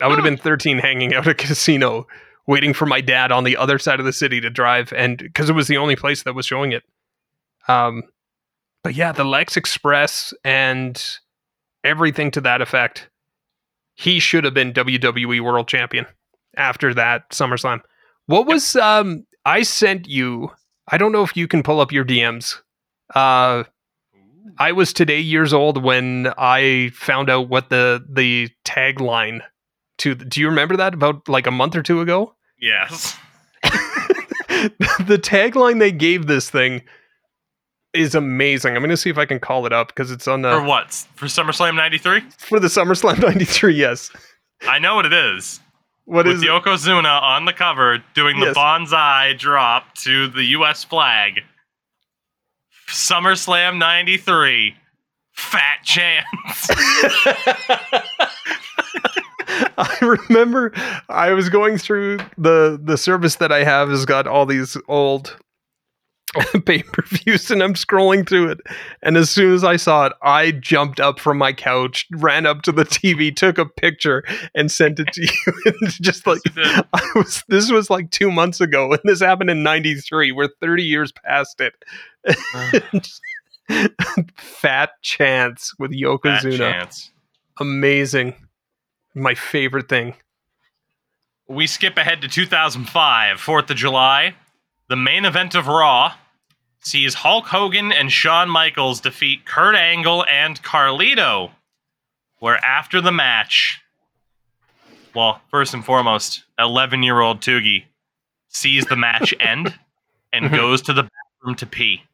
[0.00, 2.06] I would have been thirteen, hanging out at a casino,
[2.46, 5.48] waiting for my dad on the other side of the city to drive, and because
[5.50, 6.84] it was the only place that was showing it.
[7.66, 8.02] Um,
[8.84, 11.02] but yeah, the Lex Express and
[11.84, 13.08] everything to that effect.
[13.94, 16.06] He should have been WWE World Champion
[16.56, 17.80] after that SummerSlam.
[18.26, 20.52] What was um I sent you
[20.90, 22.56] I don't know if you can pull up your DMs.
[23.14, 23.64] Uh
[24.58, 29.40] I was today years old when I found out what the the tagline
[29.98, 32.34] to do you remember that about like a month or two ago?
[32.60, 33.16] Yes.
[33.62, 36.82] the tagline they gave this thing
[37.94, 38.74] is amazing.
[38.74, 40.62] I'm going to see if I can call it up because it's on the For
[40.62, 40.92] what?
[41.14, 42.20] For SummerSlam 93?
[42.38, 43.74] for the SummerSlam '93.
[43.74, 44.10] Yes.
[44.62, 45.60] I know what it is.
[46.08, 46.42] What With is?
[46.42, 48.54] Yokozuna on the cover doing the Yes.
[48.54, 51.42] Banzai drop to the US flag.
[52.88, 54.74] SummerSlam 93.
[55.34, 56.24] Fat chance.
[59.76, 60.72] I remember
[61.10, 65.36] I was going through the the service that I have has got all these old
[66.66, 68.60] pay per views, and I'm scrolling through it.
[69.02, 72.62] And as soon as I saw it, I jumped up from my couch, ran up
[72.62, 74.24] to the TV, took a picture,
[74.54, 75.72] and sent it to you.
[75.88, 80.32] Just like I was, this was like two months ago, and this happened in '93.
[80.32, 81.74] We're 30 years past it.
[84.36, 87.10] Fat chance with Yokozuna, chance.
[87.60, 88.34] amazing.
[89.14, 90.14] My favorite thing.
[91.48, 94.34] We skip ahead to 2005, 4th of July.
[94.88, 96.14] The main event of Raw
[96.80, 101.50] sees Hulk Hogan and Shawn Michaels defeat Kurt Angle and Carlito.
[102.38, 103.80] Where after the match,
[105.14, 107.86] well, first and foremost, 11 year old Tougie
[108.48, 109.76] sees the match end
[110.32, 110.56] and Mhm.
[110.56, 112.04] goes to the bathroom to pee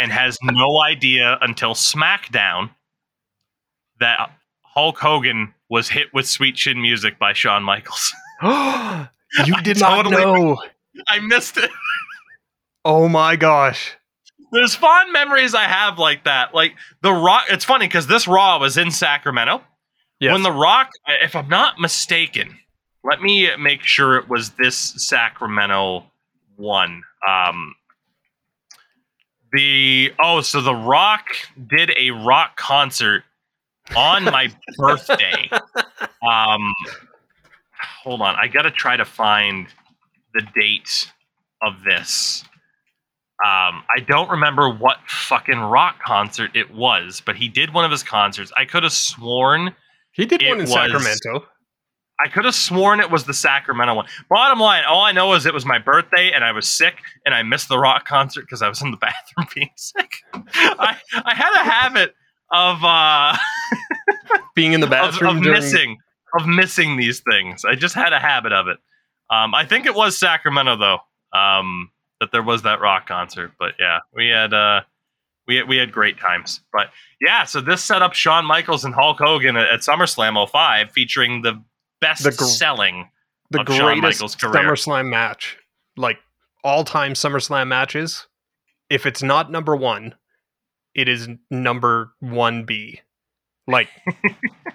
[0.00, 2.70] and has no idea until SmackDown
[4.00, 4.30] that
[4.62, 8.14] Hulk Hogan was hit with Sweet Chin music by Shawn Michaels.
[8.42, 10.62] you did not totally- know.
[11.08, 11.70] I missed it.
[12.86, 13.96] Oh my gosh.
[14.52, 16.54] There's fond memories I have like that.
[16.54, 17.46] Like the Rock.
[17.48, 19.62] It's funny because this Raw was in Sacramento.
[20.20, 20.32] Yes.
[20.32, 20.90] When the Rock,
[21.22, 22.58] if I'm not mistaken,
[23.02, 26.04] let me make sure it was this Sacramento
[26.56, 27.02] one.
[27.26, 27.74] Um,
[29.52, 31.28] the oh, so the Rock
[31.68, 33.24] did a rock concert
[33.96, 35.48] on my birthday.
[36.22, 36.74] Um,
[38.02, 39.68] hold on, I gotta try to find
[40.34, 41.12] the date
[41.62, 42.44] of this.
[43.44, 47.90] Um, I don't remember what fucking rock concert it was, but he did one of
[47.90, 48.52] his concerts.
[48.56, 49.74] I could have sworn
[50.12, 51.46] he did one in was- Sacramento.
[52.24, 54.06] I could have sworn it was the Sacramento one.
[54.30, 56.94] Bottom line, all I know is it was my birthday and I was sick
[57.26, 60.18] and I missed the rock concert because I was in the bathroom being sick.
[60.32, 62.14] I, I had a habit
[62.52, 63.36] of uh
[64.54, 65.98] Being in the of, bathroom of during missing
[66.38, 67.64] of missing these things.
[67.64, 68.78] I just had a habit of it.
[69.30, 70.98] Um, I think it was Sacramento though.
[71.38, 74.82] Um, that there was that rock concert, but yeah, we had uh,
[75.48, 76.60] we had, we had great times.
[76.72, 76.88] But
[77.20, 81.42] yeah, so this set up Shawn Michaels and Hulk Hogan at, at SummerSlam 05, featuring
[81.42, 81.62] the
[82.00, 83.10] best The gr- selling.
[83.50, 84.52] the of Shawn greatest Michaels' career.
[84.54, 85.58] SummerSlam match,
[85.96, 86.18] like
[86.62, 88.26] all time SummerSlam matches.
[88.88, 90.14] If it's not number one,
[90.94, 93.00] it is number 1B.
[93.66, 93.88] Like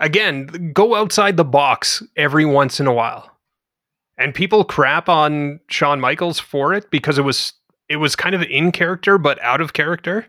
[0.00, 3.30] again, go outside the box every once in a while.
[4.18, 7.52] And people crap on Shawn Michaels for it because it was
[7.88, 10.26] it was kind of in character but out of character.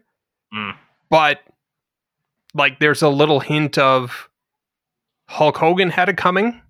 [0.54, 0.76] Mm.
[1.10, 1.40] But
[2.54, 4.30] like there's a little hint of
[5.28, 6.62] Hulk Hogan had it coming.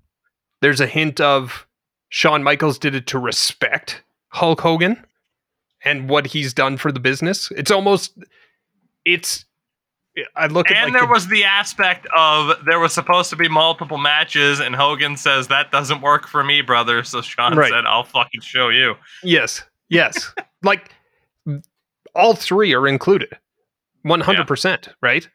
[0.62, 1.68] There's a hint of
[2.10, 5.04] Shawn Michaels did it to respect Hulk Hogan
[5.84, 7.52] and what he's done for the business.
[7.52, 8.18] It's almost
[9.06, 9.46] it's
[10.36, 13.36] I look at And like there the- was the aspect of there was supposed to
[13.38, 17.04] be multiple matches, and Hogan says that doesn't work for me, brother.
[17.04, 17.72] So Shawn Right.
[17.72, 19.64] said, "I'll fucking show you." Yes.
[19.90, 20.34] Yes.
[20.64, 20.94] like
[22.14, 23.38] all three are included.
[24.06, 25.30] 100%, right?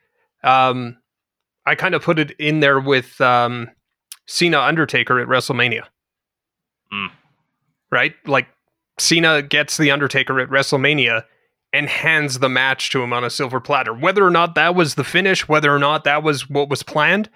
[0.45, 0.99] Um
[1.65, 3.71] I kind of put it in there with um
[4.27, 5.85] Cena Undertaker at WrestleMania.
[6.93, 7.07] Hmm.
[7.91, 8.15] Right?
[8.27, 8.49] Like
[8.99, 11.25] Cena gets the Undertaker at WrestleMania
[11.77, 13.93] and hands the match to him on a silver platter.
[13.93, 17.29] Whether or not that was the finish, whether or not that was what was planned,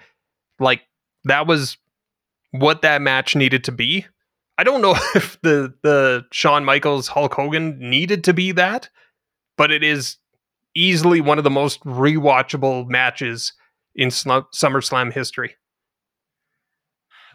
[0.59, 0.81] like
[1.25, 1.77] that was
[2.49, 4.07] what that match needed to be.
[4.57, 8.89] I don't know if the the Shawn Michaels Hulk Hogan needed to be that,
[9.57, 10.17] but it is
[10.75, 13.53] easily one of the most rewatchable matches
[13.93, 15.55] in SummerSlam history.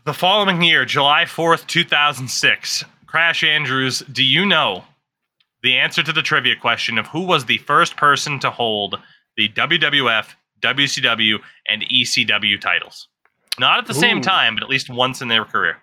[0.04, 4.84] The following year, July 4th, 2006, Crash Andrews, do you know
[5.62, 8.98] the answer to the trivia question of who was the first person to hold
[9.36, 10.28] the WWF,
[10.60, 11.38] WCW,
[11.68, 13.08] and ECW titles?
[13.58, 15.78] Not at the same time, but at least once in their career.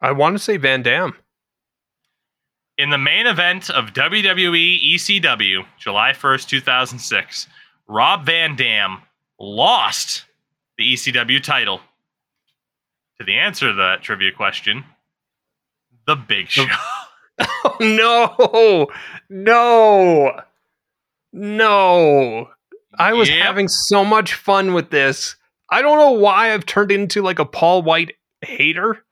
[0.00, 1.14] I want to say Van Dam.
[2.76, 7.46] In the main event of WWE ECW, July 1st, 2006,
[7.88, 9.02] Rob Van Dam
[9.38, 10.24] lost
[10.76, 11.80] the ECW title.
[13.18, 14.84] To the answer to that trivia question,
[16.06, 16.66] The Big Show.
[17.40, 18.88] Oh no,
[19.28, 20.40] no,
[21.32, 22.48] no!
[22.98, 23.42] I was Yep.
[23.42, 25.36] having so much fun with this.
[25.70, 29.04] I don't know why I've turned into like a Paul White hater,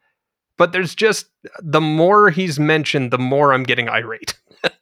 [0.58, 1.26] but there's just
[1.60, 4.38] the more he's mentioned, the more I'm getting irate.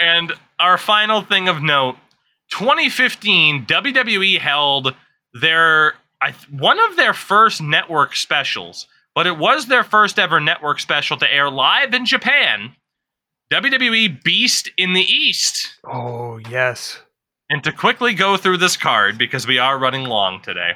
[0.00, 1.96] And our final thing of note
[2.52, 4.94] 2015, WWE held
[5.34, 8.86] their I, one of their first network specials,
[9.20, 12.74] but it was their first ever network special to air live in Japan.
[13.52, 15.74] WWE Beast in the East.
[15.84, 17.02] Oh yes,
[17.50, 20.72] And to quickly go through this card, because we are running long today,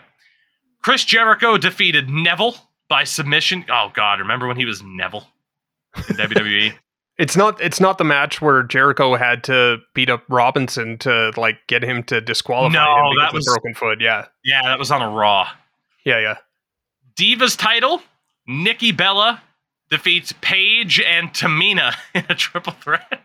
[0.82, 2.54] Chris Jericho defeated Neville
[2.90, 3.64] by submission.
[3.70, 5.26] Oh, God, remember when he was Neville
[5.96, 6.02] in?
[6.16, 6.74] WWE?
[7.18, 11.66] it's not it's not the match where Jericho had to beat up Robinson to like
[11.66, 14.00] get him to disqualify No, him because that of was- broken foot.
[14.02, 15.48] Yeah, Yeah, that was on a Raw.
[16.04, 16.36] yeah, yeah.
[17.16, 18.02] Divas title,
[18.46, 19.42] Nikki Bella
[19.90, 23.22] defeats Paige and Tamina in a triple threat.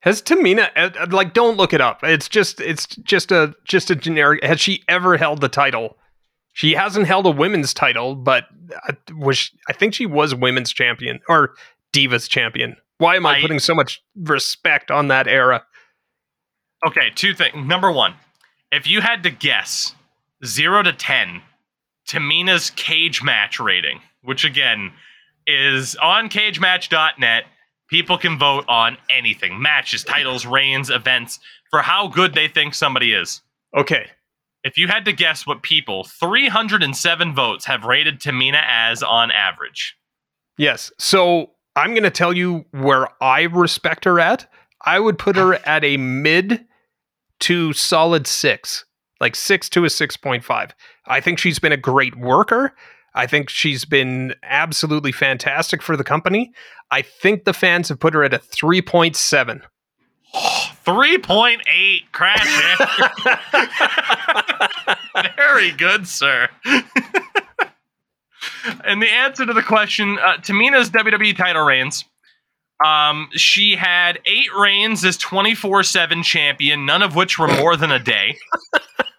[0.00, 2.00] Has Tamina uh, uh, like don't look it up.
[2.02, 5.96] It's just it's just a just a generic has she ever held the title?
[6.54, 8.44] She hasn't held a women's title, but
[8.88, 11.54] uh, was I think she was women's champion or
[11.92, 12.76] divas champion.
[12.98, 15.64] Why am I, I- putting so much respect on that era?
[16.86, 17.54] Okay, two things.
[17.54, 18.14] Number one,
[18.72, 19.94] if you had to guess
[20.44, 21.42] zero to 10,
[22.08, 24.92] Tamina's cage match rating, which again
[25.46, 27.44] is on cagematch.net,
[27.88, 31.40] people can vote on anything matches, titles, reigns, events
[31.70, 33.42] for how good they think somebody is.
[33.76, 34.10] Okay.
[34.64, 39.96] If you had to guess what people, 307 votes have rated Tamina as on average.
[40.56, 40.92] Yes.
[40.98, 44.50] So I'm going to tell you where I respect her at.
[44.84, 46.64] I would put her at a mid
[47.40, 48.84] to solid six,
[49.20, 50.70] like six to a 6.5.
[51.06, 52.74] I think she's been a great worker.
[53.14, 56.52] I think she's been absolutely fantastic for the company.
[56.90, 59.62] I think the fans have put her at a 3.7.
[60.34, 62.78] 3.8 crash.
[65.36, 66.48] Very good, sir.
[68.84, 72.04] and the answer to the question uh, Tamina's WWE title reigns.
[72.84, 77.92] Um, she had eight reigns as 24 7 champion, none of which were more than
[77.92, 78.36] a day.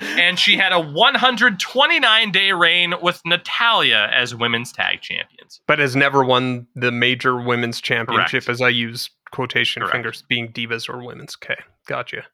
[0.00, 5.60] and she had a 129 day reign with Natalya as women's tag champions.
[5.66, 8.48] but has never won the major women's championship Correct.
[8.48, 9.92] as I use quotation Correct.
[9.94, 11.36] fingers being divas or women's.
[11.42, 11.60] Okay.
[11.86, 12.24] Gotcha.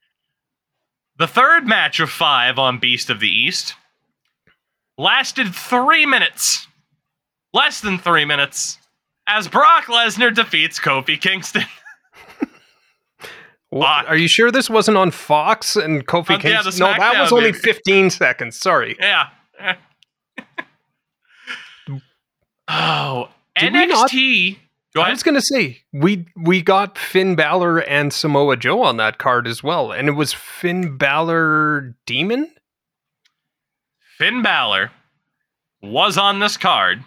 [1.17, 3.75] The third match of five on Beast of the East
[4.99, 6.67] lasted three minutes.
[7.53, 8.79] Less than three minutes.
[9.27, 11.62] As Brock Lesnar defeats Kofi Kingston.
[13.75, 16.72] What, are you sure this wasn't on Fox and Kofi Uh, Kingston?
[16.72, 17.61] the no, that was only dude.
[17.61, 18.59] 15 seconds.
[18.59, 18.97] Sorry.
[19.01, 19.31] Yeah.
[22.68, 24.59] oh, Did NXT
[24.97, 29.49] I was gonna say we we got Finn Balor and Samoa Joe on that card
[29.49, 32.55] as well, and it was Finn Balor Demon.
[34.16, 34.93] Finn Balor
[35.83, 37.05] was on this card,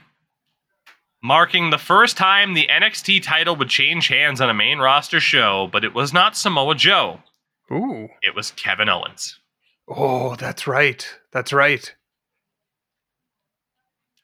[1.23, 5.67] marking the first time the NXT title would change hands on a main roster show,
[5.71, 7.19] but it was not Samoa Joe.
[7.71, 9.39] Ooh, It was Kevin Owens.
[9.89, 11.93] oh, that's right, that's right.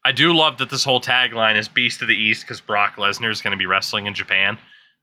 [0.05, 3.31] I do love that this whole tagline is Beast of the East because Brock Lesnar
[3.31, 4.57] is going to be wrestling in Japan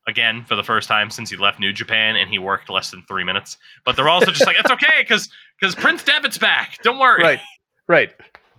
[0.07, 3.03] again for the first time since he left New Japan and he worked less than
[3.07, 3.57] three minutes.
[3.83, 5.29] But they're also just like, it's okay because
[5.59, 6.77] because Prince Devitt's back.
[6.83, 7.21] Don't worry.
[7.23, 7.39] Right,
[7.87, 8.11] right.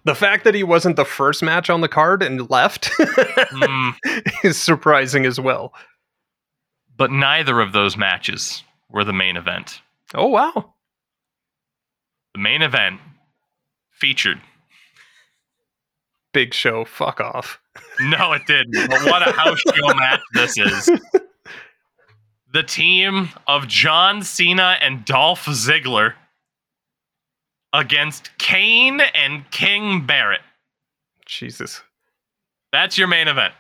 [0.05, 3.95] The fact that he wasn't the first match on the card and left Mm,
[4.45, 5.73] is surprising as well.
[6.97, 9.81] but neither of those matches were the main event.
[10.15, 10.75] Oh wow,
[12.35, 13.01] The main event
[13.91, 14.41] featured.
[16.33, 16.85] big show.
[16.85, 17.59] Fuck off.
[18.01, 18.91] No, it didn't.
[18.91, 20.91] But what a house show match this is.
[22.53, 26.13] The team of John Cena and Dolph Ziggler
[27.73, 30.41] against Kane and King Barrett.
[31.27, 31.83] Jesus.
[32.73, 33.55] That's your main event.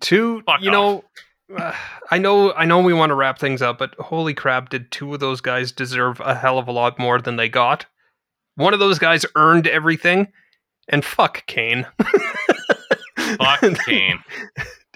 [0.00, 1.04] Two, Fuck you know,
[1.56, 1.74] uh,
[2.10, 5.14] I know, I know, we want to wrap things up, but holy crap, did two
[5.14, 7.86] of those guys deserve a hell of a lot more than they got?
[8.56, 10.28] One of those guys earned everything,
[10.88, 11.86] and fuck Kane.
[13.38, 14.18] Fuck Kane.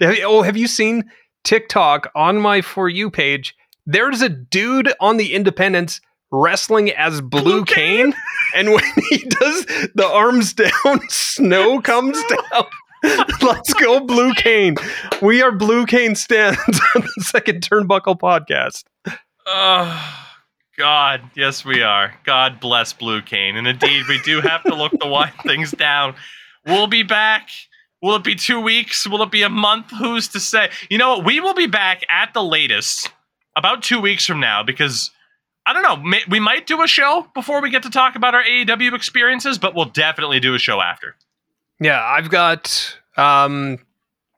[0.01, 1.11] Oh, have you seen
[1.43, 3.53] TikTok on my for you page?
[3.85, 5.99] There's a dude on the Independents
[6.31, 8.13] wrestling as Blue, Blue Kane,
[8.55, 9.65] and when he does
[9.95, 12.65] the arms down, snow comes down.
[13.41, 14.75] Let's go, Blue Kane.
[15.21, 16.59] We are Blue Kane stands
[16.95, 18.83] on the second turnbuckle podcast.
[19.45, 20.29] Oh,
[20.77, 21.21] God.
[21.33, 22.13] Yes, we are.
[22.25, 23.55] God bless Blue Kane.
[23.55, 26.13] And indeed, we do have to look to wind things down.
[26.65, 27.49] We'll be back.
[28.01, 29.07] Will it be two weeks?
[29.07, 29.91] Will it be a month?
[29.91, 30.69] Who's to say?
[30.89, 31.25] You know what?
[31.25, 33.11] We will be back at the latest
[33.55, 35.11] about two weeks from now because
[35.69, 35.97] I don't know.
[35.97, 39.59] May, we might do a show before we get to talk about our AEW experiences,
[39.59, 41.15] but we'll definitely do a show after.
[41.79, 43.77] Yeah, I've got um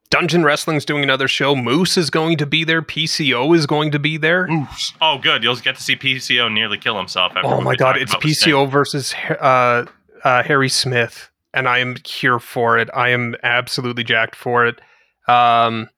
[0.10, 1.56] Dungeon Wrestling's doing another show.
[1.56, 2.82] Moose is going to be there.
[2.82, 4.46] PCO is going to be there.
[4.48, 4.92] Moose.
[5.00, 5.42] Oh, good.
[5.42, 7.32] You'll get to see PCO nearly kill himself.
[7.42, 8.54] Oh my god, it's about with Sting.
[8.54, 9.86] PCO versus uh,
[10.26, 12.90] uh, Harry Smith, and I am here for it.
[12.94, 14.82] I am absolutely jacked for it.
[15.30, 15.90] Um,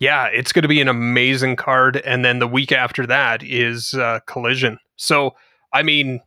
[0.00, 3.94] yeah, it's going to be an amazing card, and then the week after that is
[3.94, 4.78] uh, Collision.
[4.96, 5.34] So,
[5.72, 6.20] I mean,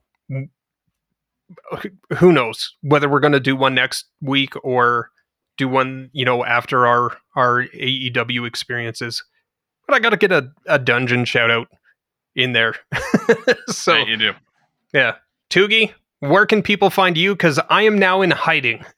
[2.17, 5.09] who knows whether we're going to do one next week or
[5.57, 9.23] do one, you know, after our our AEW experiences.
[9.87, 11.67] But I got to get a, a dungeon shout out
[12.35, 12.75] in there.
[13.69, 14.31] so Right, you do.
[14.93, 15.15] yeah.
[15.49, 17.33] Tougie, where can people find you?
[17.33, 18.85] Because I am now in hiding.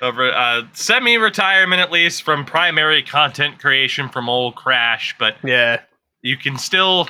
[0.00, 5.80] Over uh, semi-retirement, at least from primary content creation from old Crash, but yeah.
[6.22, 7.08] you can still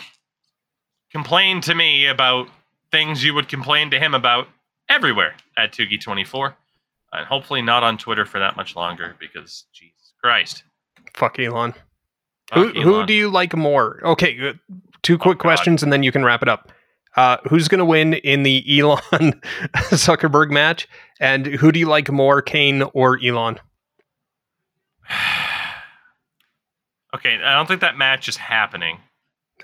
[1.13, 2.49] complain to me about
[2.91, 4.49] things you would complain to him about
[4.89, 6.55] everywhere at Tougie24.
[7.13, 10.65] And hopefully not on Twitter for that much longer because Jesus Christ.
[11.15, 11.73] Fuck Elon.
[12.53, 13.07] Who, Fuck who Elon.
[13.07, 14.01] do you like more?
[14.05, 14.55] Okay,
[15.03, 15.43] two quick God.
[15.43, 16.73] questions and then you can wrap it up.
[17.17, 19.41] Uh, who's going to win in the Elon
[19.75, 20.87] Zuckerberg match?
[21.19, 23.59] And who do you like more, Kane or Elon?
[27.15, 28.99] okay, I don't think that match is happening.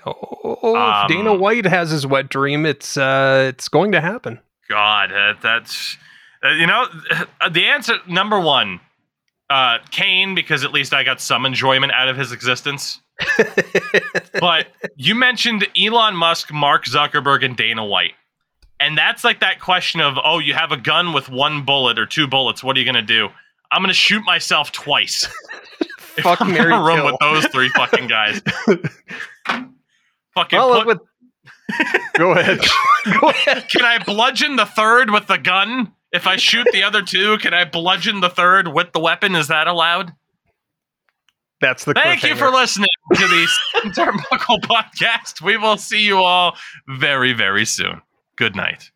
[0.05, 2.65] Oh, if Um, Dana White has his wet dream.
[2.65, 4.39] It's uh, it's going to happen.
[4.69, 5.97] God, that, that's
[6.43, 6.87] uh, you know
[7.51, 8.79] the answer number one,
[9.49, 12.99] uh, Kane because at least I got some enjoyment out of his existence.
[14.39, 18.13] but you mentioned Elon Musk, Mark Zuckerberg, and Dana White.
[18.79, 22.05] And that's like that question of, oh, you have a gun with one bullet or
[22.05, 22.63] two bullets.
[22.63, 23.29] What are you going to do?
[23.71, 25.27] I'm going to shoot myself twice.
[26.17, 27.05] if Fuck, I'm in marry, a room kill.
[27.05, 28.41] with those three fucking guys.
[30.33, 30.99] fucking put- with,
[32.17, 32.59] go ahead.
[33.19, 33.67] go ahead.
[33.69, 35.93] can I bludgeon the third with the gun?
[36.11, 39.33] If I shoot the other two, can I bludgeon the third with the weapon?
[39.35, 40.13] Is that allowed?
[41.63, 43.47] That's the Thank you for listening to the
[43.91, 45.41] Turnbuckle podcast.
[45.41, 46.57] We will see you all
[46.89, 48.01] very, very soon.
[48.35, 48.91] Good night.